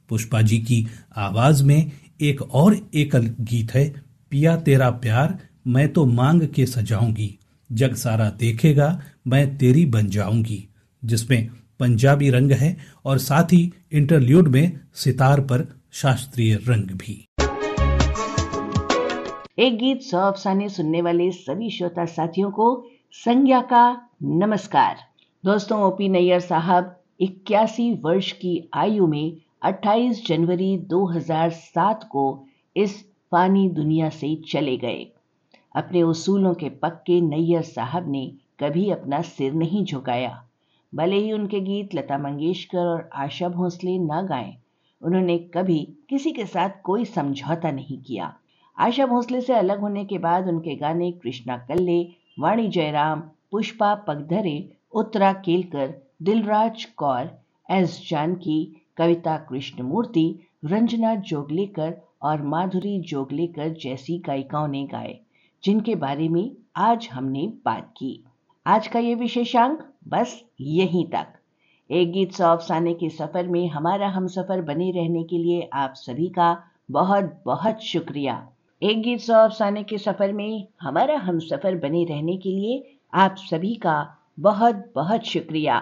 पुष्पा 0.09 0.41
जी 0.41 0.59
की 0.59 0.87
आवाज़ 1.15 1.63
में 1.63 1.91
एक 2.21 2.41
और 2.41 2.89
एकल 2.93 3.33
गीत 3.41 3.71
है, 3.71 4.03
पिया 4.31 4.55
तेरा 4.55 4.89
प्यार, 4.89 5.39
मैं 5.67 5.93
तो 5.93 6.05
मांग 6.05 6.41
के 6.41 6.65
सजाऊँगी, 6.65 7.39
जग 7.71 7.95
सारा 7.95 8.29
देखेगा, 8.29 9.01
मैं 9.27 9.57
तेरी 9.57 9.85
बन 9.85 10.07
जाऊँगी, 10.07 10.67
जिसमें 11.05 11.49
पंजाबी 11.81 12.29
रंग 12.29 12.51
है 12.51 12.77
और 13.05 13.17
साथ 13.17 13.43
ही 13.43 13.73
इंटरल्यूड 13.91 14.47
में 14.47 14.79
सितार 14.93 15.41
पर 15.41 15.81
शास्त्रीय 15.91 16.55
रंग 16.55 16.83
भी। 16.83 17.27
एक 19.59 19.77
गीत 19.77 20.01
सौ 20.01 20.17
अफसाने 20.17 20.69
सुनने 20.69 21.01
वाले 21.01 21.31
सभी 21.31 21.69
श्रोता 21.69 22.05
साथियों 22.05 22.51
को 22.51 22.85
संज्ञा 23.11 23.61
का 23.61 24.09
नमस्कार। 24.23 24.97
दोस्तों, 25.45 25.81
ओपी 25.83 26.09
नैयर 26.09 26.39
साहब, 26.39 26.99
इक्यासी 27.19 27.93
वर्ष 27.93 28.31
की 28.31 28.69
आयु 28.73 29.07
में 29.07 29.37
28 29.61 30.27
जनवरी 30.27 30.77
2007 30.77 32.03
को 32.11 32.45
इस 32.77 33.05
फानी 33.31 33.69
दुनिया 33.69 34.09
से 34.09 34.41
चले 34.51 34.77
गए। 34.77 35.11
अपने 35.75 36.03
उसूलों 36.03 36.53
के 36.53 36.69
पक्के 36.69 37.21
नैयर 37.21 37.61
साहब 37.61 38.11
ने 38.11 38.33
कभी 38.59 38.89
अपना 38.91 39.21
सिर 39.21 39.53
नहीं 39.53 39.85
झुकाया। 39.85 40.47
भले 40.93 41.15
ही 41.15 41.31
उनके 41.31 41.59
गीत 41.59 41.95
लता 41.95 42.17
मंगेशकर 42.17 42.79
और 42.79 43.09
आशा 43.13 43.49
भोसले 43.49 43.97
न 43.97 44.25
गाएँ, 44.29 44.55
उन्होंने 45.01 45.37
कभी 45.53 45.79
किसी 46.09 46.31
के 46.31 46.45
साथ 46.45 46.81
कोई 46.83 47.05
समझौता 47.05 47.71
नहीं 47.71 48.01
किया। 48.01 48.33
आशा 48.77 49.05
भोसले 49.05 49.41
से 49.41 49.53
अलग 49.53 49.79
होने 49.79 50.05
के 50.05 50.17
बाद 50.17 50.47
उनके 50.47 50.75
गाने 50.75 51.11
कृष्णा 51.11 51.57
कल्ले, 51.57 52.01
वाणी 52.39 52.67
जयराम, 52.67 53.21
पुष्पा 53.51 53.95
पगधरे, 53.95 54.69
उत्तरा 54.93 55.33
केलकर, 55.33 55.93
दिलराज 56.21 56.85
कौर, 56.85 57.29
एस 57.71 58.01
जानकी, 58.09 58.81
कविता 58.97 59.37
कृष्णमूर्ति, 59.37 60.39
रंजना 60.65 61.15
जोगलेकर 61.15 61.95
और 62.21 62.41
माधुरी 62.41 62.99
जोगलेकर 63.01 63.69
जैसी 63.73 64.17
गायिकाओं 64.19 64.67
ने 64.67 64.83
गाए, 64.85 65.19
जिनके 65.63 65.95
बारे 65.95 66.29
में 66.29 66.51
आज 66.75 67.09
हमने 67.11 67.47
बात 67.65 67.93
की। 67.97 68.23
आज 68.65 68.87
का 68.87 68.99
ये 68.99 69.13
विशेषांक 69.15 69.79
बस 70.07 70.33
यहीं 70.61 71.05
तक। 71.05 71.27
एक 71.89 72.11
गीत 72.11 72.33
सौ 72.33 72.47
अफसाने 72.47 72.93
के 72.93 73.09
सफ़र 73.09 73.47
में 73.47 73.69
हमारा 73.69 74.07
हम 74.07 74.27
सफ़र 74.27 74.61
बने 74.61 74.89
रहने 74.91 75.23
के 75.23 75.37
लिए 75.37 75.69
आप 75.73 75.93
सभी 75.95 76.27
का 76.29 76.49
बहुत 76.91 77.41
बहुत 77.45 77.81
शुक्रिया। 77.83 78.35
एक 78.81 79.01
गीत 79.01 79.19
सौ 79.19 79.33
अफसाने 79.35 79.83
के 79.83 79.97
सफ़र 79.97 80.33
में 80.33 80.67
हमारा 80.81 81.17
हम 81.19 81.39
सफ़र 81.39 81.77
बने 81.77 82.03
रहने 82.03 82.37
के 82.37 82.49
लिए 82.49 82.95
आप 83.13 83.35
सभी 83.39 83.73
का 83.75 83.97
बहुत 84.39 84.85
बहुत 84.95 85.25
शुक्रिया। 85.25 85.81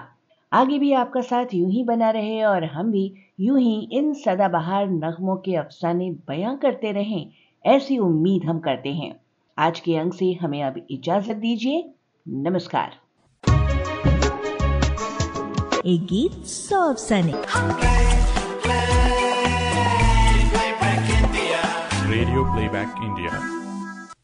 आगे 0.51 0.79
भी 0.79 0.93
आपका 0.93 1.21
साथ 1.23 1.53
यूँ 1.53 1.71
ही 1.71 1.83
बना 1.83 2.09
रहे 2.11 2.41
और 2.43 2.63
हम 2.63 2.91
भी 2.91 3.13
यूँ 3.39 3.59
ही 3.59 3.77
इन 3.91 4.13
सदाबहार 4.15 4.89
नगमों 4.89 5.37
के 5.37 5.55
अफसाने 5.57 6.11
बयां 6.27 6.57
करते 6.57 6.91
रहें, 6.91 7.29
ऐसी 7.65 7.97
उम्मीद 7.99 8.45
हम 8.45 8.59
करते 8.61 8.93
हैं। 8.93 9.15
आज 9.57 9.79
के 9.79 9.97
अंक 9.97 10.13
से 10.13 10.33
हमें 10.33 10.61
अब 10.63 10.85
इजाज़त 10.91 11.35
दीजिए। 11.37 11.89
नमस्कार। 12.31 12.89
एक 15.85 16.01
गीत 16.09 16.45
सौ 16.47 16.81
सैनिक 16.93 17.45
रेडियो 22.09 22.43
प्लेबैक 22.53 23.01
इंडिया 23.03 23.58